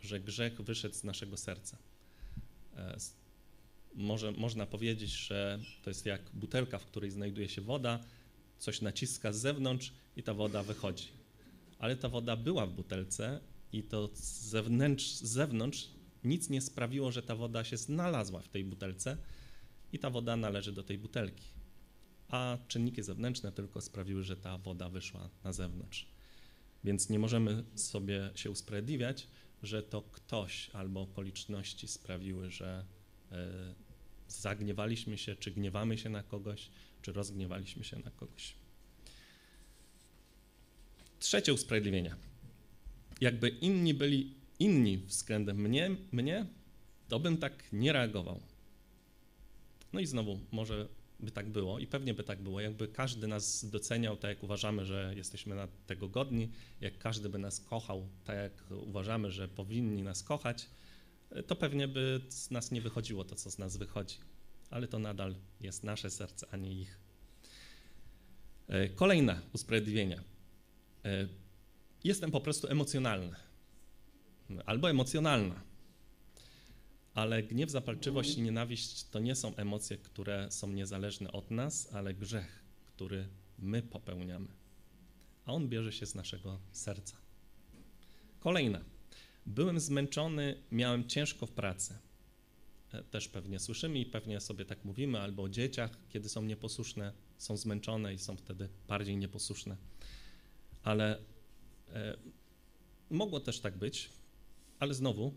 że 0.00 0.20
grzech 0.20 0.62
wyszedł 0.62 0.94
z 0.94 1.04
naszego 1.04 1.36
serca. 1.36 1.78
Może, 3.94 4.32
można 4.32 4.66
powiedzieć, 4.66 5.10
że 5.10 5.60
to 5.82 5.90
jest 5.90 6.06
jak 6.06 6.30
butelka, 6.34 6.78
w 6.78 6.86
której 6.86 7.10
znajduje 7.10 7.48
się 7.48 7.60
woda, 7.60 8.04
coś 8.58 8.80
naciska 8.80 9.32
z 9.32 9.40
zewnątrz 9.40 9.92
i 10.16 10.22
ta 10.22 10.34
woda 10.34 10.62
wychodzi. 10.62 11.08
Ale 11.78 11.96
ta 11.96 12.08
woda 12.08 12.36
była 12.36 12.66
w 12.66 12.72
butelce 12.72 13.40
i 13.72 13.82
to 13.82 14.10
z 14.14 14.40
zewnątrz, 14.40 15.10
z 15.10 15.22
zewnątrz 15.22 15.88
nic 16.24 16.50
nie 16.50 16.60
sprawiło, 16.60 17.12
że 17.12 17.22
ta 17.22 17.36
woda 17.36 17.64
się 17.64 17.76
znalazła 17.76 18.40
w 18.40 18.48
tej 18.48 18.64
butelce 18.64 19.16
i 19.92 19.98
ta 19.98 20.10
woda 20.10 20.36
należy 20.36 20.72
do 20.72 20.82
tej 20.82 20.98
butelki. 20.98 21.44
A 22.28 22.58
czynniki 22.68 23.02
zewnętrzne 23.02 23.52
tylko 23.52 23.80
sprawiły, 23.80 24.22
że 24.22 24.36
ta 24.36 24.58
woda 24.58 24.88
wyszła 24.88 25.30
na 25.44 25.52
zewnątrz. 25.52 26.08
Więc 26.84 27.10
nie 27.10 27.18
możemy 27.18 27.64
sobie 27.74 28.30
się 28.34 28.50
usprawiedliwiać, 28.50 29.28
że 29.62 29.82
to 29.82 30.02
ktoś 30.02 30.70
albo 30.70 31.00
okoliczności 31.00 31.88
sprawiły, 31.88 32.50
że 32.50 32.84
zagniewaliśmy 34.28 35.18
się, 35.18 35.36
czy 35.36 35.50
gniewamy 35.50 35.98
się 35.98 36.08
na 36.08 36.22
kogoś, 36.22 36.70
czy 37.02 37.12
rozgniewaliśmy 37.12 37.84
się 37.84 37.98
na 37.98 38.10
kogoś. 38.10 38.54
Trzecie 41.20 41.54
usprawiedliwienie. 41.54 42.14
Jakby 43.20 43.48
inni 43.48 43.94
byli 43.94 44.34
inni 44.58 44.98
względem 44.98 45.56
mnie, 45.56 45.90
mnie 46.12 46.46
to 47.08 47.20
bym 47.20 47.36
tak 47.36 47.64
nie 47.72 47.92
reagował. 47.92 48.40
No 49.92 50.00
i 50.00 50.06
znowu, 50.06 50.40
może 50.52 50.88
by 51.20 51.30
tak 51.30 51.48
było 51.48 51.78
i 51.78 51.86
pewnie 51.86 52.14
by 52.14 52.24
tak 52.24 52.40
było, 52.40 52.60
jakby 52.60 52.88
każdy 52.88 53.26
nas 53.26 53.70
doceniał 53.70 54.16
tak, 54.16 54.28
jak 54.28 54.42
uważamy, 54.42 54.84
że 54.84 55.12
jesteśmy 55.16 55.54
na 55.54 55.68
tego 55.86 56.08
godni, 56.08 56.48
jak 56.80 56.98
każdy 56.98 57.28
by 57.28 57.38
nas 57.38 57.60
kochał 57.60 58.08
tak, 58.24 58.36
jak 58.36 58.52
uważamy, 58.70 59.30
że 59.30 59.48
powinni 59.48 60.02
nas 60.02 60.22
kochać, 60.22 60.66
to 61.46 61.56
pewnie 61.56 61.88
by 61.88 62.20
z 62.28 62.50
nas 62.50 62.70
nie 62.70 62.80
wychodziło 62.80 63.24
to, 63.24 63.34
co 63.34 63.50
z 63.50 63.58
nas 63.58 63.76
wychodzi. 63.76 64.16
Ale 64.70 64.88
to 64.88 64.98
nadal 64.98 65.34
jest 65.60 65.84
nasze 65.84 66.10
serce, 66.10 66.46
a 66.50 66.56
nie 66.56 66.72
ich. 66.72 66.98
E, 68.68 68.88
kolejne 68.88 69.40
usprawiedliwienie. 69.52 70.22
E, 71.04 71.28
jestem 72.04 72.30
po 72.30 72.40
prostu 72.40 72.68
emocjonalny 72.68 73.36
albo 74.66 74.90
emocjonalna. 74.90 75.60
Ale 77.14 77.42
gniew, 77.42 77.70
zapalczywość 77.70 78.36
i 78.36 78.42
nienawiść 78.42 79.04
to 79.04 79.18
nie 79.18 79.34
są 79.34 79.56
emocje, 79.56 79.98
które 79.98 80.50
są 80.50 80.68
niezależne 80.72 81.32
od 81.32 81.50
nas, 81.50 81.94
ale 81.94 82.14
grzech, 82.14 82.64
który 82.86 83.28
my 83.58 83.82
popełniamy. 83.82 84.48
A 85.44 85.52
on 85.52 85.68
bierze 85.68 85.92
się 85.92 86.06
z 86.06 86.14
naszego 86.14 86.60
serca. 86.72 87.16
Kolejne. 88.40 88.97
Byłem 89.48 89.80
zmęczony, 89.80 90.62
miałem 90.72 91.08
ciężko 91.08 91.46
w 91.46 91.50
pracy. 91.50 91.98
E, 92.92 93.02
też 93.02 93.28
pewnie 93.28 93.58
słyszymy 93.58 93.98
i 93.98 94.06
pewnie 94.06 94.40
sobie 94.40 94.64
tak 94.64 94.84
mówimy, 94.84 95.20
albo 95.20 95.42
o 95.42 95.48
dzieciach, 95.48 95.90
kiedy 96.08 96.28
są 96.28 96.42
nieposłuszne, 96.42 97.12
są 97.38 97.56
zmęczone 97.56 98.14
i 98.14 98.18
są 98.18 98.36
wtedy 98.36 98.68
bardziej 98.88 99.16
nieposłuszne. 99.16 99.76
Ale 100.82 101.18
e, 101.92 102.16
mogło 103.10 103.40
też 103.40 103.60
tak 103.60 103.78
być, 103.78 104.10
ale 104.78 104.94
znowu 104.94 105.34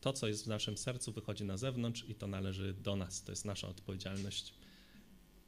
to, 0.00 0.12
co 0.12 0.28
jest 0.28 0.44
w 0.44 0.46
naszym 0.46 0.76
sercu, 0.76 1.12
wychodzi 1.12 1.44
na 1.44 1.56
zewnątrz 1.56 2.04
i 2.08 2.14
to 2.14 2.26
należy 2.26 2.74
do 2.74 2.96
nas. 2.96 3.22
To 3.22 3.32
jest 3.32 3.44
nasza 3.44 3.68
odpowiedzialność. 3.68 4.54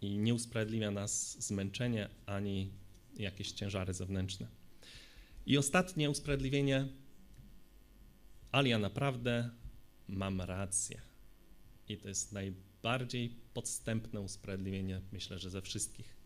I 0.00 0.18
nie 0.18 0.34
usprawiedliwia 0.34 0.90
nas 0.90 1.42
zmęczenie 1.46 2.08
ani 2.26 2.70
jakieś 3.18 3.52
ciężary 3.52 3.94
zewnętrzne. 3.94 4.46
I 5.46 5.58
ostatnie 5.58 6.10
usprawiedliwienie, 6.10 6.88
ale 8.52 8.68
ja 8.68 8.78
naprawdę 8.78 9.50
mam 10.08 10.40
rację. 10.40 11.00
I 11.88 11.96
to 11.96 12.08
jest 12.08 12.32
najbardziej 12.32 13.36
podstępne 13.54 14.20
usprawiedliwienie, 14.20 15.00
myślę, 15.12 15.38
że 15.38 15.50
ze 15.50 15.62
wszystkich. 15.62 16.16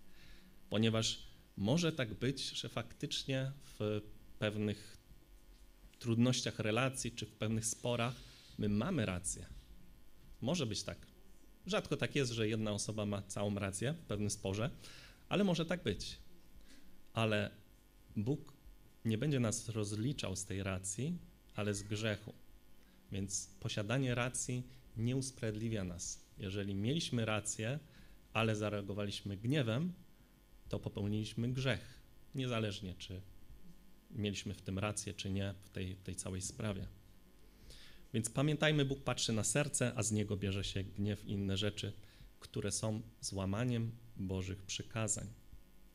Ponieważ 0.70 1.26
może 1.56 1.92
tak 1.92 2.14
być, 2.14 2.50
że 2.50 2.68
faktycznie 2.68 3.52
w 3.64 4.00
pewnych 4.38 4.96
trudnościach 5.98 6.58
relacji 6.58 7.12
czy 7.12 7.26
w 7.26 7.32
pewnych 7.32 7.66
sporach, 7.66 8.14
my 8.58 8.68
mamy 8.68 9.06
rację. 9.06 9.46
Może 10.40 10.66
być 10.66 10.82
tak. 10.82 11.06
Rzadko 11.66 11.96
tak 11.96 12.16
jest, 12.16 12.32
że 12.32 12.48
jedna 12.48 12.72
osoba 12.72 13.06
ma 13.06 13.22
całą 13.22 13.54
rację 13.54 13.92
w 13.92 14.04
pewnym 14.04 14.30
sporze, 14.30 14.70
ale 15.28 15.44
może 15.44 15.66
tak 15.66 15.82
być. 15.82 16.18
Ale 17.12 17.50
Bóg 18.16 18.52
nie 19.04 19.18
będzie 19.18 19.40
nas 19.40 19.68
rozliczał 19.68 20.36
z 20.36 20.44
tej 20.44 20.62
racji, 20.62 21.18
ale 21.54 21.74
z 21.74 21.82
grzechu. 21.82 22.32
Więc 23.12 23.50
posiadanie 23.60 24.14
racji 24.14 24.62
nie 24.96 25.16
usprawiedliwia 25.16 25.84
nas. 25.84 26.24
Jeżeli 26.38 26.74
mieliśmy 26.74 27.24
rację, 27.24 27.78
ale 28.32 28.56
zareagowaliśmy 28.56 29.36
gniewem, 29.36 29.92
to 30.68 30.78
popełniliśmy 30.78 31.52
grzech, 31.52 32.00
niezależnie 32.34 32.94
czy 32.94 33.20
mieliśmy 34.10 34.54
w 34.54 34.62
tym 34.62 34.78
rację, 34.78 35.14
czy 35.14 35.30
nie, 35.30 35.54
w 35.64 35.68
tej, 35.68 35.96
tej 35.96 36.16
całej 36.16 36.40
sprawie. 36.40 36.86
Więc 38.14 38.30
pamiętajmy, 38.30 38.84
Bóg 38.84 39.04
patrzy 39.04 39.32
na 39.32 39.44
serce, 39.44 39.92
a 39.96 40.02
z 40.02 40.12
niego 40.12 40.36
bierze 40.36 40.64
się 40.64 40.84
gniew 40.84 41.24
i 41.24 41.30
inne 41.30 41.56
rzeczy, 41.56 41.92
które 42.40 42.72
są 42.72 43.02
złamaniem 43.20 43.92
Bożych 44.16 44.62
przykazań. 44.62 45.26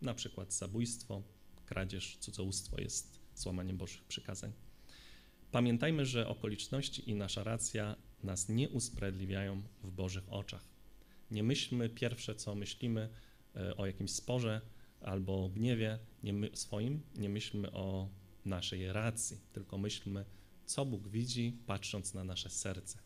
Na 0.02 0.14
przykład 0.14 0.54
zabójstwo, 0.54 1.24
kradzież, 1.66 2.18
cudzołóstwo 2.18 2.82
jest 2.82 3.20
złamaniem 3.36 3.78
Bożych 3.78 4.04
przykazań. 4.04 4.52
Pamiętajmy, 5.56 6.06
że 6.06 6.28
okoliczności 6.28 7.10
i 7.10 7.16
nasza 7.16 7.44
racja 7.44 7.96
nas 8.24 8.50
nie 8.50 8.70
usprawiedliwiają 8.70 9.62
w 9.84 9.92
Bożych 9.92 10.24
oczach. 10.34 10.68
Nie 11.32 11.44
myślmy 11.44 11.90
pierwsze, 11.90 12.36
co 12.36 12.56
myślimy 12.56 13.10
e, 13.56 13.78
o 13.78 13.86
jakimś 13.86 14.12
sporze, 14.12 14.62
albo 15.02 15.50
gniewie 15.50 16.00
nie 16.24 16.34
my, 16.34 16.50
swoim, 16.54 17.02
nie 17.16 17.30
myślmy 17.30 17.72
o 17.72 18.10
naszej 18.46 18.94
racji, 18.94 19.38
tylko 19.54 19.78
myślmy, 19.78 20.26
co 20.66 20.86
Bóg 20.86 21.08
widzi, 21.08 21.58
patrząc 21.66 22.14
na 22.14 22.24
nasze 22.24 22.50
serce. 22.50 23.00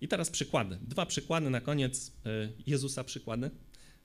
I 0.00 0.08
teraz 0.08 0.30
przykłady. 0.30 0.78
Dwa 0.82 1.06
przykłady 1.06 1.50
na 1.50 1.60
koniec 1.60 2.12
e, 2.26 2.48
Jezusa 2.66 3.04
przykłady. 3.04 3.50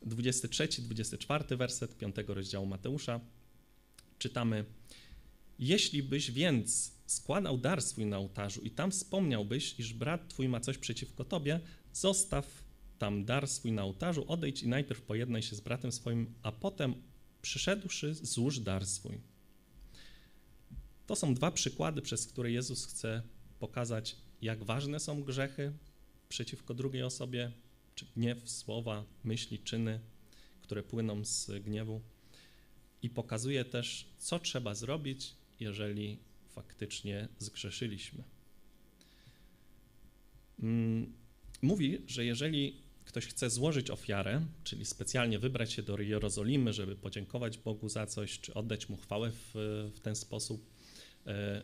23, 0.01 0.67
24 0.81 1.57
werset 1.57 1.97
5 1.97 2.15
rozdziału 2.27 2.65
Mateusza. 2.65 3.19
Czytamy: 4.19 4.65
Jeśli 5.59 6.03
byś 6.03 6.31
więc 6.31 6.91
składał 7.05 7.57
dar 7.57 7.81
swój 7.81 8.05
na 8.05 8.17
ołtarzu 8.17 8.61
i 8.61 8.71
tam 8.71 8.91
wspomniałbyś, 8.91 9.79
iż 9.79 9.93
brat 9.93 10.29
twój 10.29 10.49
ma 10.49 10.59
coś 10.59 10.77
przeciwko 10.77 11.25
tobie, 11.25 11.59
zostaw 11.93 12.63
tam 12.97 13.25
dar 13.25 13.47
swój 13.47 13.71
na 13.71 13.83
ołtarzu, 13.83 14.25
odejdź 14.27 14.63
i 14.63 14.67
najpierw 14.67 15.01
pojednaj 15.01 15.41
się 15.41 15.55
z 15.55 15.61
bratem 15.61 15.91
swoim, 15.91 16.33
a 16.43 16.51
potem 16.51 16.95
przyszedłszy, 17.41 18.13
złóż 18.13 18.59
dar 18.59 18.85
swój. 18.85 19.19
To 21.07 21.15
są 21.15 21.33
dwa 21.33 21.51
przykłady, 21.51 22.01
przez 22.01 22.27
które 22.27 22.51
Jezus 22.51 22.85
chce 22.85 23.21
pokazać, 23.59 24.15
jak 24.41 24.63
ważne 24.63 24.99
są 24.99 25.23
grzechy 25.23 25.73
przeciwko 26.29 26.73
drugiej 26.73 27.03
osobie, 27.03 27.51
czy 27.95 28.05
gniew, 28.15 28.49
słowa, 28.49 29.05
myśli, 29.23 29.59
czyny, 29.59 29.99
które 30.61 30.83
płyną 30.83 31.25
z 31.25 31.51
gniewu. 31.63 32.01
I 33.01 33.09
pokazuje 33.09 33.65
też, 33.65 34.09
co 34.17 34.39
trzeba 34.39 34.75
zrobić, 34.75 35.35
jeżeli 35.59 36.19
faktycznie 36.49 37.27
zgrzeszyliśmy. 37.39 38.23
Mm, 40.59 41.13
mówi, 41.61 42.01
że 42.07 42.25
jeżeli 42.25 42.81
ktoś 43.05 43.25
chce 43.25 43.49
złożyć 43.49 43.89
ofiarę, 43.89 44.45
czyli 44.63 44.85
specjalnie 44.85 45.39
wybrać 45.39 45.73
się 45.73 45.83
do 45.83 46.01
Jerozolimy, 46.01 46.73
żeby 46.73 46.95
podziękować 46.95 47.57
Bogu 47.57 47.89
za 47.89 48.05
coś, 48.05 48.39
czy 48.39 48.53
oddać 48.53 48.89
mu 48.89 48.97
chwałę 48.97 49.31
w, 49.31 49.51
w 49.95 49.99
ten 49.99 50.15
sposób, 50.15 50.69
e, 51.25 51.63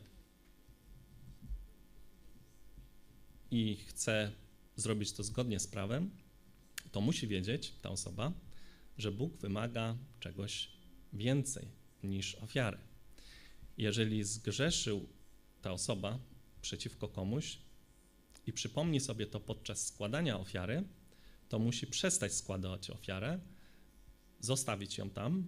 i 3.52 3.76
chce 3.76 4.32
zrobić 4.76 5.12
to 5.12 5.24
zgodnie 5.24 5.60
z 5.60 5.68
prawem, 5.68 6.10
to 6.92 7.02
musi 7.02 7.28
wiedzieć 7.28 7.74
ta 7.82 7.90
osoba, 7.90 8.34
że 8.98 9.12
Bóg 9.12 9.38
wymaga 9.38 9.98
czegoś 10.20 10.72
więcej 11.14 11.68
niż 12.04 12.36
ofiary. 12.36 12.78
Jeżeli 13.78 14.24
zgrzeszył 14.24 15.10
ta 15.62 15.72
osoba 15.72 16.20
przeciwko 16.62 17.08
komuś 17.08 17.58
i 18.48 18.54
przypomni 18.54 19.00
sobie 19.00 19.28
to 19.28 19.40
podczas 19.40 19.88
składania 19.88 20.40
ofiary, 20.40 20.84
to 21.50 21.60
musi 21.60 21.88
przestać 21.88 22.34
składać 22.34 22.90
ofiarę, 22.90 23.40
zostawić 24.40 24.98
ją 24.98 25.10
tam, 25.10 25.46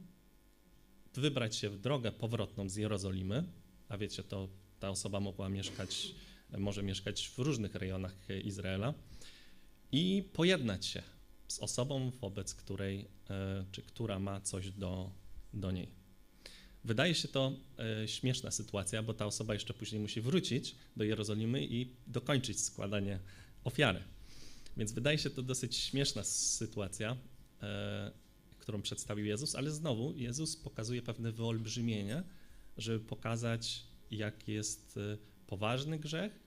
wybrać 1.13 1.55
się 1.55 1.69
w 1.69 1.79
drogę 1.79 2.11
powrotną 2.11 2.69
z 2.69 2.75
Jerozolimy, 2.75 3.43
a 3.89 3.97
wiecie, 3.97 4.23
to 4.23 4.49
ta 4.79 4.89
osoba 4.89 5.19
mogła 5.19 5.49
mieszkać, 5.49 6.15
może 6.57 6.83
mieszkać 6.83 7.27
w 7.27 7.39
różnych 7.39 7.75
rejonach 7.75 8.15
Izraela 8.43 8.93
i 9.91 10.29
pojednać 10.33 10.85
się 10.85 11.03
z 11.47 11.59
osobą, 11.59 12.11
wobec 12.21 12.55
której, 12.55 13.07
e, 13.29 13.65
czy 13.71 13.81
która 13.81 14.19
ma 14.19 14.41
coś 14.41 14.71
do, 14.71 15.11
do 15.53 15.71
niej. 15.71 16.04
Wydaje 16.85 17.15
się 17.15 17.27
to 17.27 17.53
e, 18.03 18.07
śmieszna 18.07 18.51
sytuacja, 18.51 19.03
bo 19.03 19.13
ta 19.13 19.25
osoba 19.25 19.53
jeszcze 19.53 19.73
później 19.73 20.01
musi 20.01 20.21
wrócić 20.21 20.75
do 20.97 21.03
Jerozolimy 21.03 21.65
i 21.65 21.89
dokończyć 22.07 22.61
składanie 22.61 23.19
ofiary. 23.63 24.03
Więc 24.77 24.91
wydaje 24.91 25.17
się 25.17 25.29
to 25.29 25.41
dosyć 25.41 25.75
śmieszna 25.75 26.23
sytuacja, 26.23 27.17
e, 27.61 28.11
którą 28.59 28.81
przedstawił 28.81 29.25
Jezus, 29.25 29.55
ale 29.55 29.71
znowu 29.71 30.13
Jezus 30.17 30.57
pokazuje 30.57 31.01
pewne 31.01 31.31
wyolbrzymienie, 31.31 32.23
żeby 32.77 33.05
pokazać, 33.05 33.83
jak 34.11 34.47
jest 34.47 34.97
e, 34.97 35.17
poważny 35.47 35.99
grzech 35.99 36.39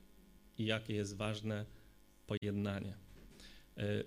i 0.59 0.65
jakie 0.65 0.95
jest 0.95 1.17
ważne 1.17 1.67
pojednanie. 2.27 2.95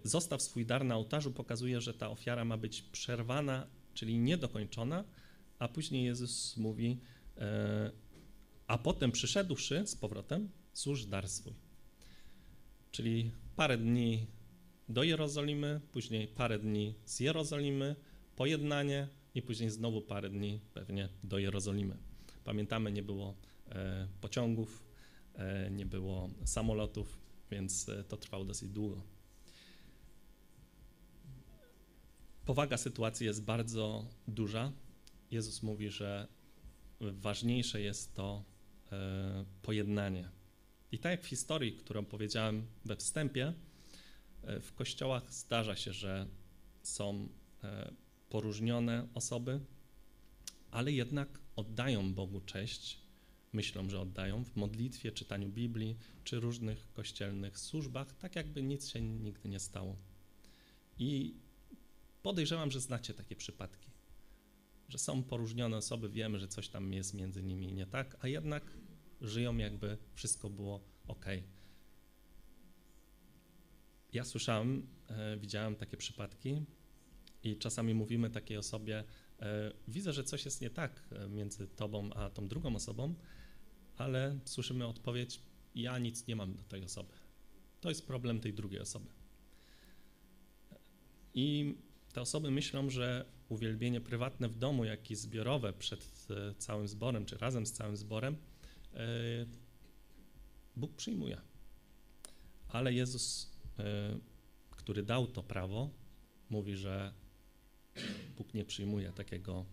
Zostaw 0.03 0.41
swój 0.41 0.65
dar 0.65 0.85
na 0.85 0.95
ołtarzu 0.95 1.31
pokazuje, 1.31 1.81
że 1.81 1.93
ta 1.93 2.09
ofiara 2.09 2.45
ma 2.45 2.57
być 2.57 2.81
przerwana, 2.81 3.67
czyli 3.93 4.19
niedokończona, 4.19 5.03
a 5.61 5.67
później 5.67 6.05
Jezus 6.05 6.57
mówi, 6.57 6.99
e, 7.37 7.91
a 8.67 8.77
potem 8.77 9.11
przyszedłszy 9.11 9.87
z 9.87 9.95
powrotem, 9.95 10.49
złóż 10.73 11.05
dar 11.05 11.29
swój. 11.29 11.53
Czyli 12.91 13.31
parę 13.55 13.77
dni 13.77 14.27
do 14.89 15.03
Jerozolimy, 15.03 15.81
później 15.91 16.27
parę 16.27 16.59
dni 16.59 16.95
z 17.05 17.19
Jerozolimy, 17.19 17.95
pojednanie 18.35 19.07
i 19.35 19.41
później 19.41 19.69
znowu 19.69 20.01
parę 20.01 20.29
dni 20.29 20.61
pewnie 20.73 21.09
do 21.23 21.39
Jerozolimy. 21.39 21.97
Pamiętamy, 22.43 22.91
nie 22.91 23.03
było 23.03 23.35
e, 23.69 24.07
pociągów, 24.21 24.83
nie 25.71 25.85
było 25.85 26.29
samolotów, 26.45 27.19
więc 27.51 27.85
to 28.07 28.17
trwało 28.17 28.45
dosyć 28.45 28.69
długo. 28.69 29.01
Powaga 32.45 32.77
sytuacji 32.77 33.25
jest 33.25 33.43
bardzo 33.43 34.05
duża. 34.27 34.71
Jezus 35.31 35.63
mówi, 35.63 35.89
że 35.89 36.27
ważniejsze 37.01 37.81
jest 37.81 38.13
to 38.15 38.43
pojednanie. 39.61 40.29
I 40.91 40.99
tak 40.99 41.11
jak 41.11 41.23
w 41.23 41.27
historii, 41.27 41.73
którą 41.73 42.05
powiedziałem 42.05 42.67
we 42.85 42.95
wstępie, 42.95 43.53
w 44.61 44.73
kościołach 44.73 45.33
zdarza 45.33 45.75
się, 45.75 45.93
że 45.93 46.27
są 46.83 47.29
poróżnione 48.29 49.07
osoby, 49.13 49.59
ale 50.71 50.91
jednak 50.91 51.39
oddają 51.55 52.13
Bogu 52.13 52.41
cześć, 52.41 52.99
myślą, 53.53 53.89
że 53.89 53.99
oddają 53.99 54.45
w 54.45 54.55
modlitwie, 54.55 55.11
czytaniu 55.11 55.49
Biblii 55.49 55.97
czy 56.23 56.39
różnych 56.39 56.93
kościelnych 56.93 57.59
służbach, 57.59 58.17
tak 58.17 58.35
jakby 58.35 58.63
nic 58.63 58.89
się 58.89 59.01
nigdy 59.01 59.49
nie 59.49 59.59
stało. 59.59 59.95
I 60.99 61.33
podejrzewam, 62.23 62.71
że 62.71 62.81
znacie 62.81 63.13
takie 63.13 63.35
przypadki, 63.35 63.90
że 64.91 64.97
są 64.97 65.23
poróżnione 65.23 65.77
osoby, 65.77 66.09
wiemy, 66.09 66.39
że 66.39 66.47
coś 66.47 66.69
tam 66.69 66.93
jest 66.93 67.13
między 67.13 67.43
nimi 67.43 67.73
nie 67.73 67.85
tak, 67.85 68.17
a 68.19 68.27
jednak 68.27 68.63
żyją 69.21 69.57
jakby 69.57 69.97
wszystko 70.13 70.49
było 70.49 70.81
ok. 71.07 71.25
Ja 74.13 74.23
słyszałem, 74.23 74.87
e, 75.07 75.37
widziałem 75.37 75.75
takie 75.75 75.97
przypadki 75.97 76.65
i 77.43 77.57
czasami 77.57 77.93
mówimy 77.93 78.29
takiej 78.29 78.57
osobie, 78.57 79.03
E, 79.41 79.71
widzę, 79.87 80.13
że 80.13 80.23
coś 80.23 80.45
jest 80.45 80.61
nie 80.61 80.69
tak 80.69 81.03
e, 81.11 81.27
między 81.27 81.67
tobą 81.67 82.13
a 82.13 82.29
tą 82.29 82.47
drugą 82.47 82.75
osobą, 82.75 83.15
ale 83.97 84.39
słyszymy 84.45 84.87
odpowiedź: 84.87 85.41
Ja 85.75 85.99
nic 85.99 86.27
nie 86.27 86.35
mam 86.35 86.55
do 86.55 86.63
tej 86.63 86.83
osoby. 86.83 87.13
To 87.81 87.89
jest 87.89 88.07
problem 88.07 88.39
tej 88.39 88.53
drugiej 88.53 88.79
osoby. 88.79 89.11
I 91.33 91.75
te 92.13 92.21
osoby 92.21 92.51
myślą, 92.51 92.89
że 92.89 93.25
uwielbienie 93.51 94.01
prywatne 94.01 94.49
w 94.49 94.57
domu, 94.57 94.85
jak 94.85 95.11
i 95.11 95.15
zbiorowe 95.15 95.73
przed 95.73 96.27
e, 96.29 96.55
całym 96.55 96.87
zborem, 96.87 97.25
czy 97.25 97.37
razem 97.37 97.65
z 97.65 97.71
całym 97.71 97.97
zborem, 97.97 98.35
Bóg 100.75 100.95
przyjmuje. 100.95 101.41
Ale 102.67 102.93
Jezus, 102.93 103.51
który 104.71 105.03
dał 105.03 105.27
to 105.27 105.43
prawo, 105.43 105.89
mówi, 106.49 106.75
że 106.75 107.13
Bóg 108.37 108.53
nie 108.53 108.65
przyjmuje 108.65 109.11
takiego, 109.11 109.65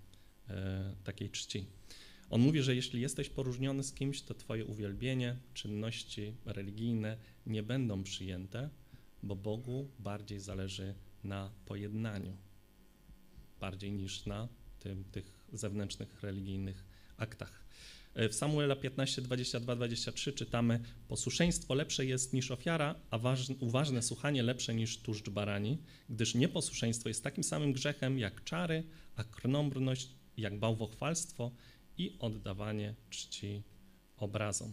e, 0.49 0.95
takiej 1.05 1.31
czci. 1.31 1.67
On 2.31 2.41
mówi, 2.41 2.63
że 2.63 2.75
jeśli 2.75 3.01
jesteś 3.01 3.29
poróżniony 3.29 3.83
z 3.83 3.93
kimś, 3.93 4.23
to 4.23 4.35
twoje 4.35 4.65
uwielbienie, 4.65 5.37
czynności 5.55 6.35
religijne 6.45 7.17
nie 7.47 7.63
będą 7.63 8.03
przyjęte, 8.03 8.71
bo 9.23 9.37
Bogu 9.37 9.91
bardziej 9.99 10.41
zależy 10.41 10.95
na 11.25 11.51
pojednaniu, 11.67 12.37
bardziej 13.61 13.93
niż 13.93 14.27
na 14.27 14.49
tym, 14.79 15.05
tych 15.05 15.33
zewnętrznych 15.53 16.23
religijnych 16.23 16.85
aktach. 17.17 17.65
E, 18.15 18.29
w 18.29 18.35
Samuela 18.35 18.77
15, 18.77 19.23
22, 19.23 19.77
23 19.77 20.33
czytamy: 20.33 20.81
Posłuszeństwo 21.09 21.75
lepsze 21.75 22.07
jest 22.07 22.33
niż 22.33 22.51
ofiara, 22.51 22.95
a 23.11 23.19
ważne, 23.19 23.55
uważne 23.61 24.03
słuchanie 24.03 24.43
lepsze 24.43 24.75
niż 24.75 24.99
tłuszcz 24.99 25.31
barani, 25.31 25.79
gdyż 26.09 26.35
nieposłuszeństwo 26.35 27.09
jest 27.09 27.25
takim 27.25 27.45
samym 27.45 27.73
grzechem 27.73 28.19
jak 28.19 28.45
czary, 28.45 28.85
a 29.17 29.25
krnąbrność 29.25 30.09
jak 30.37 30.59
bałwochwalstwo 30.59 31.51
i 31.99 32.17
oddawanie 32.19 32.95
czci 33.11 33.63
obrazom. 34.17 34.73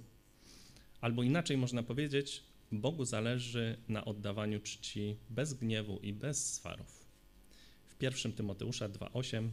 Albo 1.02 1.24
inaczej 1.24 1.58
można 1.58 1.84
powiedzieć, 1.84 2.44
Bogu 2.72 3.06
zależy 3.06 3.78
na 3.88 4.06
oddawaniu 4.06 4.60
czci 4.60 5.18
bez 5.30 5.54
gniewu 5.54 6.00
i 6.00 6.14
bez 6.14 6.54
swarów. 6.54 7.05
W 8.00 8.04
1 8.04 8.34
Tymoteusza 8.34 8.90
2,8 8.90 9.50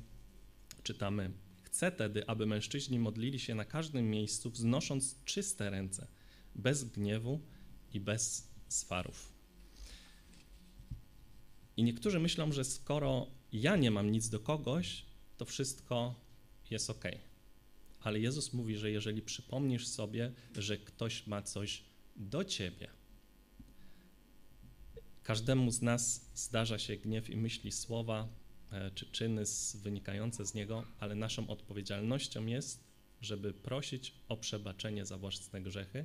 czytamy: 0.82 1.30
Chcę 1.62 1.92
tedy, 1.92 2.26
aby 2.26 2.46
mężczyźni 2.46 2.98
modlili 2.98 3.40
się 3.40 3.54
na 3.54 3.64
każdym 3.64 4.10
miejscu, 4.10 4.50
wznosząc 4.50 5.24
czyste 5.24 5.70
ręce, 5.70 6.06
bez 6.54 6.84
gniewu 6.84 7.40
i 7.92 8.00
bez 8.00 8.48
swarów. 8.68 9.32
I 11.76 11.82
niektórzy 11.82 12.20
myślą, 12.20 12.52
że 12.52 12.64
skoro 12.64 13.26
ja 13.52 13.76
nie 13.76 13.90
mam 13.90 14.10
nic 14.10 14.28
do 14.28 14.40
kogoś, 14.40 15.04
to 15.36 15.44
wszystko 15.44 16.14
jest 16.70 16.90
ok. 16.90 17.04
Ale 18.00 18.20
Jezus 18.20 18.52
mówi, 18.52 18.76
że 18.76 18.90
jeżeli 18.90 19.22
przypomnisz 19.22 19.86
sobie, 19.86 20.32
że 20.56 20.78
ktoś 20.78 21.26
ma 21.26 21.42
coś 21.42 21.82
do 22.16 22.44
ciebie, 22.44 22.88
każdemu 25.22 25.70
z 25.70 25.82
nas 25.82 26.30
zdarza 26.34 26.78
się 26.78 26.96
gniew 26.96 27.30
i 27.30 27.36
myśli 27.36 27.72
słowa, 27.72 28.28
E, 28.72 28.90
czy 28.90 29.06
czyny 29.06 29.44
wynikające 29.74 30.46
z 30.46 30.54
niego, 30.54 30.84
ale 31.00 31.14
naszą 31.14 31.48
odpowiedzialnością 31.48 32.46
jest, 32.46 32.84
żeby 33.20 33.52
prosić 33.52 34.14
o 34.28 34.36
przebaczenie 34.36 35.06
za 35.06 35.18
własne 35.18 35.62
grzechy 35.62 36.04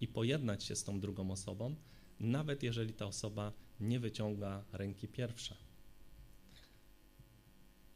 i 0.00 0.08
pojednać 0.08 0.64
się 0.64 0.76
z 0.76 0.84
tą 0.84 1.00
drugą 1.00 1.30
osobą, 1.30 1.74
nawet 2.20 2.62
jeżeli 2.62 2.92
ta 2.92 3.06
osoba 3.06 3.52
nie 3.80 4.00
wyciąga 4.00 4.64
ręki 4.72 5.08
pierwsza. 5.08 5.56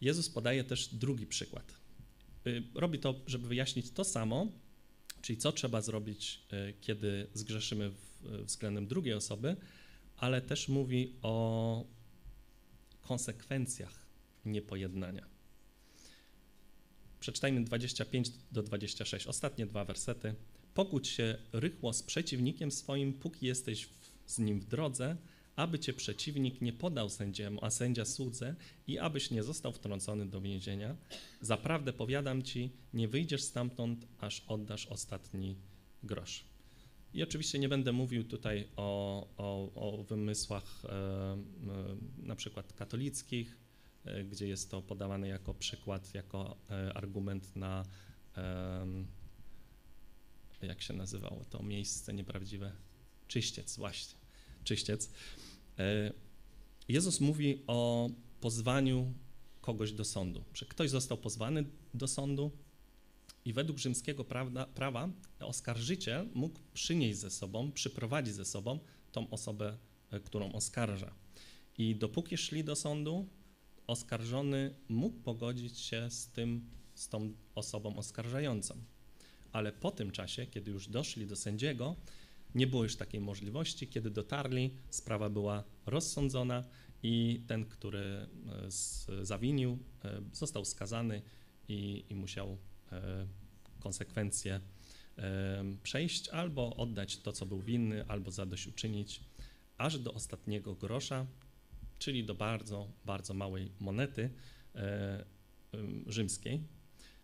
Jezus 0.00 0.30
podaje 0.30 0.64
też 0.64 0.94
drugi 0.94 1.26
przykład. 1.26 1.74
Y, 2.46 2.62
robi 2.74 2.98
to, 2.98 3.14
żeby 3.26 3.48
wyjaśnić 3.48 3.90
to 3.90 4.04
samo, 4.04 4.52
czyli 5.22 5.38
co 5.38 5.52
trzeba 5.52 5.80
zrobić, 5.80 6.40
y, 6.52 6.74
kiedy 6.80 7.26
zgrzeszymy 7.34 7.90
względem 8.44 8.86
drugiej 8.86 9.14
osoby, 9.14 9.56
ale 10.18 10.42
też 10.42 10.68
mówi 10.68 11.12
o 11.22 11.84
konsekwencjach 13.02 14.06
niepojednania. 14.44 15.26
Przeczytajmy 17.20 17.64
25 17.64 18.30
do 18.52 18.62
26, 18.62 19.26
ostatnie 19.26 19.66
dwa 19.66 19.84
wersety. 19.84 20.34
Pokłóć 20.74 21.08
się 21.08 21.38
rychło 21.52 21.92
z 21.92 22.02
przeciwnikiem 22.02 22.70
swoim, 22.70 23.12
póki 23.12 23.46
jesteś 23.46 23.86
w, 23.86 24.10
z 24.26 24.38
nim 24.38 24.60
w 24.60 24.64
drodze, 24.64 25.16
aby 25.56 25.78
cię 25.78 25.92
przeciwnik 25.92 26.60
nie 26.60 26.72
podał 26.72 27.10
sędziemu, 27.10 27.64
a 27.64 27.70
sędzia 27.70 28.04
słudze 28.04 28.54
i 28.86 28.98
abyś 28.98 29.30
nie 29.30 29.42
został 29.42 29.72
wtrącony 29.72 30.26
do 30.26 30.40
więzienia. 30.40 30.96
Zaprawdę 31.40 31.92
powiadam 31.92 32.42
ci, 32.42 32.70
nie 32.94 33.08
wyjdziesz 33.08 33.42
stamtąd, 33.42 34.06
aż 34.20 34.44
oddasz 34.46 34.86
ostatni 34.86 35.56
grosz. 36.02 36.44
I 37.18 37.22
oczywiście 37.22 37.58
nie 37.58 37.68
będę 37.68 37.92
mówił 37.92 38.24
tutaj 38.24 38.68
o, 38.76 39.28
o, 39.36 39.72
o 39.74 40.04
wymysłach 40.04 40.82
e, 40.84 41.36
na 42.18 42.36
przykład 42.36 42.72
katolickich, 42.72 43.56
E, 44.08 44.24
gdzie 44.24 44.48
jest 44.48 44.70
to 44.70 44.82
podawane 44.82 45.28
jako 45.28 45.54
przykład, 45.54 46.14
jako 46.14 46.56
e, 46.70 46.92
argument 46.94 47.56
na 47.56 47.84
jak 50.62 50.82
się 50.82 50.94
nazywało 50.94 51.44
to 51.44 51.62
miejsce 51.62 52.14
nieprawdziwe? 52.14 52.72
Czyściec, 53.28 53.76
właśnie, 53.76 54.18
czyściec. 54.64 55.10
Jezus 56.88 57.20
mówi 57.20 57.62
o 57.66 58.10
pozwaniu 58.40 59.14
kogoś 59.60 59.92
do 59.92 60.04
sądu, 60.04 60.44
że 60.54 60.66
ktoś 60.66 60.90
został 60.90 61.18
pozwany 61.18 61.64
do 61.94 62.08
sądu 62.08 62.50
i 63.48 63.52
według 63.52 63.78
rzymskiego 63.78 64.24
prawda, 64.24 64.66
prawa 64.66 65.08
oskarżyciel 65.40 66.28
mógł 66.34 66.60
przynieść 66.74 67.18
ze 67.18 67.30
sobą, 67.30 67.72
przyprowadzić 67.72 68.34
ze 68.34 68.44
sobą 68.44 68.78
tą 69.12 69.30
osobę, 69.30 69.78
którą 70.24 70.52
oskarża. 70.52 71.14
I 71.78 71.96
dopóki 71.96 72.36
szli 72.36 72.64
do 72.64 72.76
sądu, 72.76 73.28
oskarżony 73.86 74.74
mógł 74.88 75.20
pogodzić 75.20 75.78
się 75.78 76.10
z 76.10 76.28
tym, 76.28 76.70
z 76.94 77.08
tą 77.08 77.34
osobą 77.54 77.96
oskarżającą. 77.96 78.74
Ale 79.52 79.72
po 79.72 79.90
tym 79.90 80.10
czasie, 80.10 80.46
kiedy 80.46 80.70
już 80.70 80.88
doszli 80.88 81.26
do 81.26 81.36
sędziego, 81.36 81.96
nie 82.54 82.66
było 82.66 82.82
już 82.82 82.96
takiej 82.96 83.20
możliwości. 83.20 83.88
Kiedy 83.88 84.10
dotarli, 84.10 84.74
sprawa 84.90 85.30
była 85.30 85.64
rozsądzona 85.86 86.64
i 87.02 87.42
ten, 87.46 87.64
który 87.64 88.00
e, 88.00 88.26
zawinił, 89.22 89.78
e, 90.04 90.20
został 90.32 90.64
skazany 90.64 91.22
i, 91.68 92.04
i 92.08 92.14
musiał 92.14 92.48
e, 92.48 92.77
konsekwencje 93.80 94.60
przejść 95.82 96.28
albo 96.28 96.76
oddać 96.76 97.18
to, 97.18 97.32
co 97.32 97.46
był 97.46 97.60
winny, 97.60 98.04
albo 98.08 98.30
zadośćuczynić, 98.30 99.20
aż 99.78 99.98
do 99.98 100.14
ostatniego 100.14 100.74
grosza, 100.74 101.26
czyli 101.98 102.24
do 102.24 102.34
bardzo, 102.34 102.88
bardzo 103.04 103.34
małej 103.34 103.72
monety 103.80 104.30
e, 104.74 105.24
rzymskiej. 106.06 106.62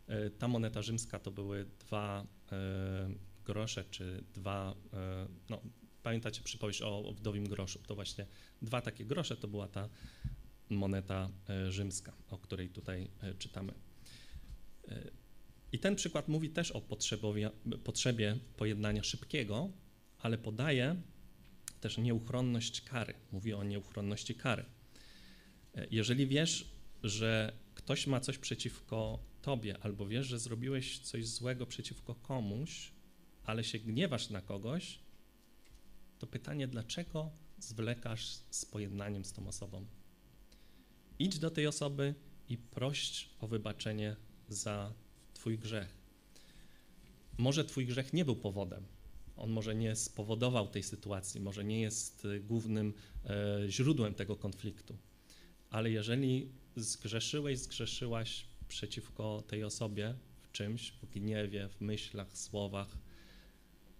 E, 0.07 0.31
ta 0.31 0.49
moneta 0.49 0.83
rzymska 0.83 1.19
to 1.19 1.31
były 1.31 1.67
dwa 1.79 2.27
e, 2.53 3.15
grosze, 3.45 3.85
czy 3.85 4.25
dwa, 4.35 4.75
no, 5.49 5.61
pamiętacie 6.03 6.43
przypowieść 6.43 6.83
o, 6.83 6.99
o 7.09 7.13
wdowim 7.13 7.49
groszu, 7.49 7.79
to 7.87 7.95
właśnie 7.95 8.27
dwa 8.63 8.81
takie 8.81 9.05
grosze 9.05 9.37
to 9.37 9.49
była 9.49 9.69
ta 9.69 9.89
moneta 10.71 11.31
rzymska, 11.69 12.13
o 12.31 12.39
której 12.39 12.69
tutaj 12.69 13.11
czytamy. 13.39 13.73
I 15.75 15.79
ten 15.79 15.97
przykład 15.97 16.29
mówi 16.29 16.51
też 16.51 16.71
o 16.71 16.81
potrzebie 17.85 18.39
pojednania 18.57 19.03
szybkiego, 19.03 19.71
ale 20.19 20.39
podaje 20.39 21.03
też 21.81 21.99
nieuchronność 21.99 22.81
kary. 22.81 23.15
Mówi 23.33 23.55
o 23.55 23.65
nieuchronności 23.65 24.35
kary. 24.35 24.65
Jeżeli 25.91 26.27
wiesz, 26.27 26.71
że 27.03 27.53
ktoś 27.75 28.07
ma 28.07 28.21
coś 28.21 28.39
przeciwko 28.39 29.19
tobie, 29.43 29.77
albo 29.81 30.07
wiesz, 30.07 30.27
że 30.27 30.39
zrobiłeś 30.39 30.99
coś 30.99 31.27
złego 31.27 31.67
przeciwko 31.67 32.15
komuś, 32.15 32.93
ale 33.45 33.65
się 33.65 33.79
gniewasz 33.79 34.31
na 34.31 34.41
kogoś, 34.41 34.99
to 36.19 36.27
pytanie, 36.27 36.69
dlaczego 36.69 37.31
zwlekasz 37.59 38.27
z 38.51 38.65
pojednaniem 38.65 39.25
z 39.25 39.33
tą 39.33 39.49
osobą? 39.49 39.87
Idź 41.19 41.39
do 41.39 41.51
tej 41.51 41.67
osoby 41.67 42.15
i 42.49 42.59
proś 42.59 43.29
o 43.41 43.47
wybaczenie 43.47 44.17
za 44.49 44.95
Twój 45.45 45.59
grzech. 45.59 45.89
Może 47.39 47.65
Twój 47.65 47.87
grzech 47.87 48.13
nie 48.13 48.25
był 48.25 48.37
powodem, 48.37 48.85
on 49.37 49.51
może 49.51 49.75
nie 49.75 49.97
spowodował 49.97 50.69
tej 50.69 50.83
sytuacji, 50.83 51.41
może 51.41 51.65
nie 51.65 51.81
jest 51.81 52.25
y, 52.25 52.41
głównym 52.41 52.95
e, 53.25 53.65
źródłem 53.69 54.15
tego 54.15 54.37
konfliktu, 54.37 54.97
ale 55.71 55.91
jeżeli 55.91 56.49
zgrzeszyłeś, 56.77 57.59
zgrzeszyłaś 57.59 58.47
przeciwko 58.69 59.43
tej 59.47 59.65
osobie 59.65 60.15
w 60.43 60.53
czymś, 60.53 60.91
w 60.91 61.07
gniewie, 61.07 61.69
w 61.69 61.81
myślach, 61.81 62.39
słowach, 62.39 62.97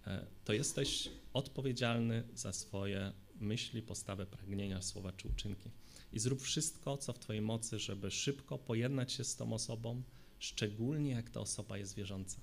e, 0.07 0.25
to 0.45 0.53
jesteś 0.53 1.09
odpowiedzialny 1.33 2.23
za 2.33 2.53
swoje 2.53 3.13
myśli, 3.39 3.81
postawę, 3.81 4.25
pragnienia, 4.25 4.81
słowa 4.81 5.11
czy 5.11 5.27
uczynki. 5.27 5.71
I 6.13 6.19
zrób 6.19 6.41
wszystko, 6.41 6.97
co 6.97 7.13
w 7.13 7.19
Twojej 7.19 7.41
mocy, 7.41 7.79
żeby 7.79 8.11
szybko 8.11 8.57
pojednać 8.57 9.13
się 9.13 9.23
z 9.23 9.35
tą 9.35 9.53
osobą, 9.53 10.03
szczególnie 10.45 11.11
jak 11.11 11.29
ta 11.29 11.39
osoba 11.39 11.77
jest 11.77 11.95
wierząca. 11.95 12.41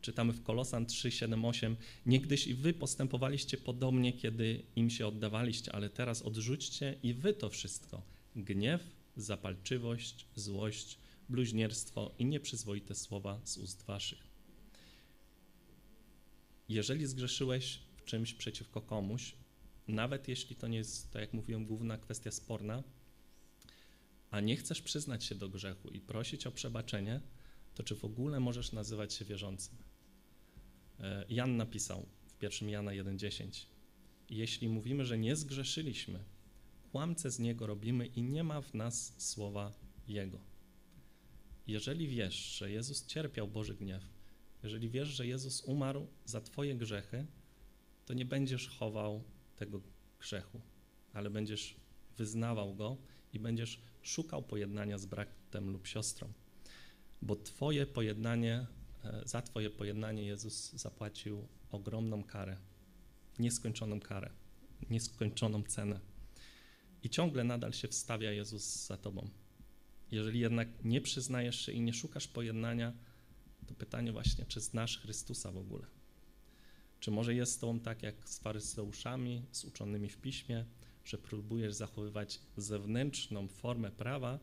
Czytamy 0.00 0.32
w 0.32 0.42
Kolosan 0.42 0.86
3, 0.86 1.10
7, 1.10 1.44
8. 1.44 1.76
Niegdyś 2.06 2.46
i 2.46 2.54
wy 2.54 2.72
postępowaliście 2.72 3.56
podobnie, 3.56 4.12
kiedy 4.12 4.62
im 4.76 4.90
się 4.90 5.06
oddawaliście, 5.06 5.72
ale 5.72 5.90
teraz 5.90 6.22
odrzućcie 6.22 6.98
i 7.02 7.14
wy 7.14 7.34
to 7.34 7.50
wszystko. 7.50 8.02
Gniew, 8.36 8.82
zapalczywość, 9.16 10.26
złość, 10.34 10.98
bluźnierstwo 11.28 12.14
i 12.18 12.24
nieprzyzwoite 12.24 12.94
słowa 12.94 13.40
z 13.44 13.56
ust 13.58 13.82
waszych. 13.82 14.30
Jeżeli 16.68 17.06
zgrzeszyłeś 17.06 17.78
w 17.96 18.04
czymś 18.04 18.34
przeciwko 18.34 18.80
komuś, 18.80 19.34
nawet 19.88 20.28
jeśli 20.28 20.56
to 20.56 20.68
nie 20.68 20.78
jest, 20.78 21.12
tak 21.12 21.20
jak 21.20 21.32
mówiłem, 21.32 21.66
główna 21.66 21.98
kwestia 21.98 22.30
sporna, 22.30 22.82
a 24.30 24.40
nie 24.40 24.56
chcesz 24.56 24.82
przyznać 24.82 25.24
się 25.24 25.34
do 25.34 25.48
grzechu 25.48 25.88
i 25.88 26.00
prosić 26.00 26.46
o 26.46 26.52
przebaczenie, 26.52 27.20
to 27.74 27.82
czy 27.82 27.96
w 27.96 28.04
ogóle 28.04 28.40
możesz 28.40 28.72
nazywać 28.72 29.14
się 29.14 29.24
wierzącym? 29.24 29.76
E, 31.00 31.24
Jan 31.28 31.56
napisał 31.56 32.06
w 32.38 32.42
1 32.42 32.68
Jana 32.68 32.90
1,10 32.90 33.66
Jeśli 34.30 34.68
mówimy, 34.68 35.04
że 35.04 35.18
nie 35.18 35.36
zgrzeszyliśmy, 35.36 36.24
kłamce 36.92 37.30
z 37.30 37.38
Niego 37.38 37.66
robimy 37.66 38.06
i 38.06 38.22
nie 38.22 38.44
ma 38.44 38.60
w 38.60 38.74
nas 38.74 39.14
słowa 39.18 39.72
Jego. 40.08 40.38
Jeżeli 41.66 42.08
wiesz, 42.08 42.34
że 42.34 42.70
Jezus 42.70 43.06
cierpiał 43.06 43.48
Boży 43.48 43.74
gniew, 43.74 44.02
jeżeli 44.62 44.88
wiesz, 44.88 45.08
że 45.08 45.26
Jezus 45.26 45.62
umarł 45.64 46.06
za 46.24 46.40
Twoje 46.40 46.74
grzechy, 46.74 47.26
to 48.06 48.14
nie 48.14 48.24
będziesz 48.24 48.68
chował 48.68 49.24
tego 49.56 49.80
grzechu, 50.20 50.60
ale 51.12 51.30
będziesz 51.30 51.76
wyznawał 52.16 52.74
go 52.74 52.96
i 53.32 53.38
będziesz 53.38 53.80
szukał 54.02 54.42
pojednania 54.42 54.98
z 54.98 55.06
bratem 55.06 55.70
lub 55.70 55.86
siostrą, 55.86 56.32
bo 57.22 57.36
Twoje 57.36 57.86
pojednanie 57.86 58.66
E, 59.04 59.22
za 59.24 59.42
Twoje 59.42 59.70
pojednanie 59.70 60.22
Jezus 60.22 60.72
zapłacił 60.72 61.48
ogromną 61.70 62.24
karę, 62.24 62.56
nieskończoną 63.38 64.00
karę, 64.00 64.30
nieskończoną 64.90 65.62
cenę. 65.62 66.00
I 67.02 67.10
ciągle 67.10 67.44
nadal 67.44 67.72
się 67.72 67.88
wstawia 67.88 68.32
Jezus 68.32 68.86
za 68.86 68.96
Tobą. 68.96 69.28
Jeżeli 70.10 70.40
jednak 70.40 70.68
nie 70.84 71.00
przyznajesz 71.00 71.66
się 71.66 71.72
i 71.72 71.80
nie 71.80 71.94
szukasz 71.94 72.28
pojednania, 72.28 72.92
to 73.66 73.74
pytanie 73.74 74.12
właśnie, 74.12 74.46
czy 74.46 74.60
znasz 74.60 74.98
Chrystusa 74.98 75.52
w 75.52 75.56
ogóle? 75.56 75.86
Czy 77.00 77.10
może 77.10 77.34
jest 77.34 77.60
Tobą 77.60 77.80
tak 77.80 78.02
jak 78.02 78.28
z 78.28 78.38
faryseuszami, 78.38 79.42
z 79.52 79.64
uczonymi 79.64 80.08
w 80.08 80.16
piśmie, 80.16 80.64
że 81.10 81.18
próbujesz 81.18 81.74
zachowywać 81.74 82.40
zewnętrzną 82.56 83.48
formę 83.48 83.90
prawa 83.90 84.38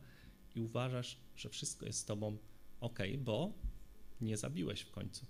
i 0.54 0.60
uważasz, 0.60 1.20
że 1.36 1.48
wszystko 1.48 1.86
jest 1.86 1.98
z 1.98 2.04
Tobą 2.04 2.38
ok, 2.80 2.98
bo 3.18 3.52
nie 4.20 4.36
zabiłeś 4.36 4.80
w 4.80 4.90
końcu. 4.90 5.26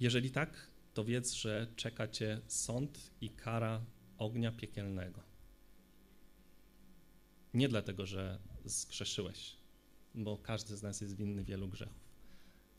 Jeżeli 0.00 0.30
tak, 0.30 0.70
to 0.94 1.04
wiedz, 1.04 1.32
że 1.32 1.66
czeka 1.76 2.08
cię 2.08 2.40
sąd 2.46 3.10
i 3.20 3.30
kara 3.30 3.84
ognia 4.18 4.52
piekielnego. 4.52 5.22
Nie 7.54 7.68
dlatego, 7.68 8.06
że 8.06 8.38
zgrzeszyłeś, 8.64 9.56
bo 10.14 10.38
każdy 10.38 10.76
z 10.76 10.82
nas 10.82 11.00
jest 11.00 11.16
winny 11.16 11.44
wielu 11.44 11.68
grzechów, 11.68 12.10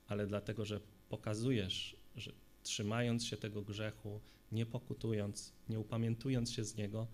ale 0.07 0.27
dlatego, 0.27 0.65
że 0.65 0.81
pokazujesz, 1.09 1.95
że 2.15 2.31
trzymając 2.63 3.25
się 3.25 3.37
tego 3.37 3.61
grzechu, 3.61 4.21
nie 4.51 4.65
pokutując, 4.65 5.53
nie 5.69 5.79
upamiętując 5.79 6.51
się 6.51 6.63
z 6.63 6.75
niego, 6.75 7.07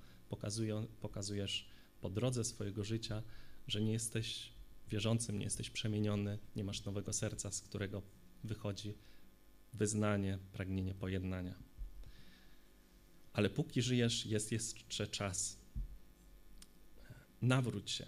pokazujesz 0.99 1.69
po 2.01 2.09
drodze 2.09 2.43
swojego 2.43 2.83
życia, 2.83 3.23
że 3.67 3.81
nie 3.81 3.91
jesteś 3.91 4.57
wierzącym 4.89 5.37
nie 5.39 5.43
jesteś 5.43 5.69
przemieniony, 5.69 6.39
nie 6.55 6.63
masz 6.63 6.85
nowego 6.85 7.13
serca, 7.13 7.51
z 7.51 7.61
którego 7.61 8.01
wychodzi 8.43 8.93
wyznanie, 9.73 10.39
pragnienie 10.51 10.93
pojednania. 10.93 11.55
Ale 13.33 13.49
póki 13.49 13.81
żyjesz, 13.81 14.25
jest 14.25 14.51
jeszcze 14.51 15.07
czas. 15.07 15.59
Nawróć 17.41 17.91
się. 17.91 18.05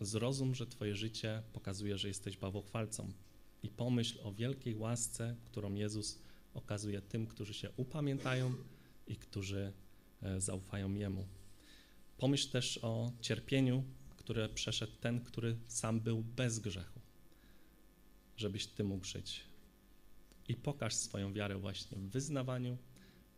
Zrozum, 0.00 0.54
że 0.54 0.66
Twoje 0.66 0.94
życie 0.94 1.42
pokazuje, 1.52 1.98
że 1.98 2.08
jesteś 2.08 2.36
bałwochwalcą 2.36 3.12
i 3.62 3.68
pomyśl 3.68 4.18
o 4.22 4.32
wielkiej 4.32 4.76
łasce, 4.76 5.36
którą 5.44 5.74
Jezus 5.74 6.18
okazuje 6.54 7.00
tym, 7.00 7.26
którzy 7.26 7.54
się 7.54 7.70
upamiętają 7.76 8.54
i 9.06 9.16
którzy 9.16 9.72
e, 10.22 10.40
zaufają 10.40 10.94
Jemu. 10.94 11.26
Pomyśl 12.18 12.50
też 12.50 12.78
o 12.82 13.12
cierpieniu, 13.20 13.84
które 14.16 14.48
przeszedł 14.48 14.96
ten, 15.00 15.20
który 15.20 15.56
sam 15.66 16.00
był 16.00 16.22
bez 16.22 16.58
grzechu, 16.58 17.00
żebyś 18.36 18.66
Ty 18.66 18.84
mógł 18.84 19.04
żyć. 19.04 19.44
I 20.48 20.56
pokaż 20.56 20.94
swoją 20.94 21.32
wiarę 21.32 21.58
właśnie 21.58 21.98
w 21.98 22.10
wyznawaniu, 22.10 22.78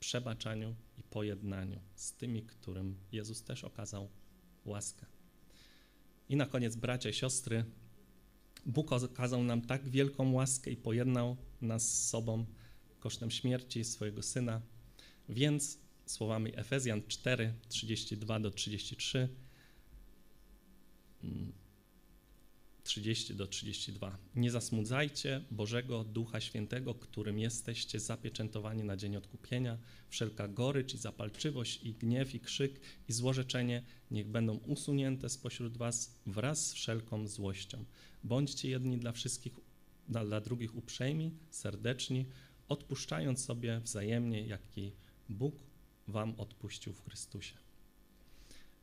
przebaczaniu 0.01 0.75
i 0.99 1.03
pojednaniu 1.03 1.81
z 1.95 2.13
tymi, 2.13 2.43
którym 2.43 2.97
Jezus 3.13 3.43
też 3.43 3.65
okazał 3.65 4.09
łaskę. 4.65 5.07
I 6.29 6.37
na 6.37 6.47
koniec, 6.47 6.77
bracia 6.77 7.11
i 7.11 7.13
siostry, 7.13 7.65
Bóg 8.67 8.93
okazał 8.93 9.45
nam 9.45 9.63
tak 9.63 9.89
wielką 9.89 10.33
łaskę 10.33 10.71
i 10.71 10.77
pojednał 10.77 11.37
nas 11.61 11.89
z 11.89 12.09
sobą 12.09 12.47
kosztem 13.03 13.31
śmierci 13.31 13.85
swojego 13.85 14.23
Syna, 14.23 14.63
więc 15.29 15.79
słowami 16.07 16.53
Efezjan 16.57 17.03
4, 17.09 17.55
32 17.69 18.41
do 18.41 18.51
33 18.51 19.29
30 22.85 23.35
do 23.35 23.47
32. 23.47 24.19
Nie 24.37 24.51
zasmudzajcie 24.51 25.45
Bożego 25.51 26.05
Ducha 26.05 26.41
Świętego, 26.41 26.95
którym 26.95 27.39
jesteście 27.39 28.01
zapieczętowani 28.01 28.85
na 28.85 28.97
dzień 28.97 29.17
odkupienia. 29.17 29.79
Wszelka 30.09 30.49
gorycz 30.49 30.95
i 30.95 30.99
zapalczywość 30.99 31.83
i 31.83 31.95
gniew 31.95 32.35
i 32.35 32.41
krzyk 32.41 32.81
i 33.09 33.13
złorzeczenie 33.13 33.83
niech 34.11 34.29
będą 34.29 34.57
usunięte 34.57 35.29
spośród 35.29 35.77
was 35.77 36.19
wraz 36.27 36.67
z 36.67 36.75
wszelką 36.75 37.29
złością. 37.29 37.85
Bądźcie 38.25 38.69
jedni 38.69 38.99
dla 38.99 39.13
wszystkich, 39.13 39.53
dla 40.09 40.41
drugich 40.41 40.77
uprzejmi, 40.77 41.33
serdeczni, 41.51 42.27
odpuszczając 42.69 43.45
sobie 43.45 43.81
wzajemnie, 43.81 44.47
jaki 44.47 44.93
Bóg 45.29 45.55
wam 46.09 46.35
odpuścił 46.41 46.93
w 46.93 47.05
Chrystusie. 47.05 47.55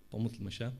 Pomódlmy 0.10 0.52
się. 0.52 0.72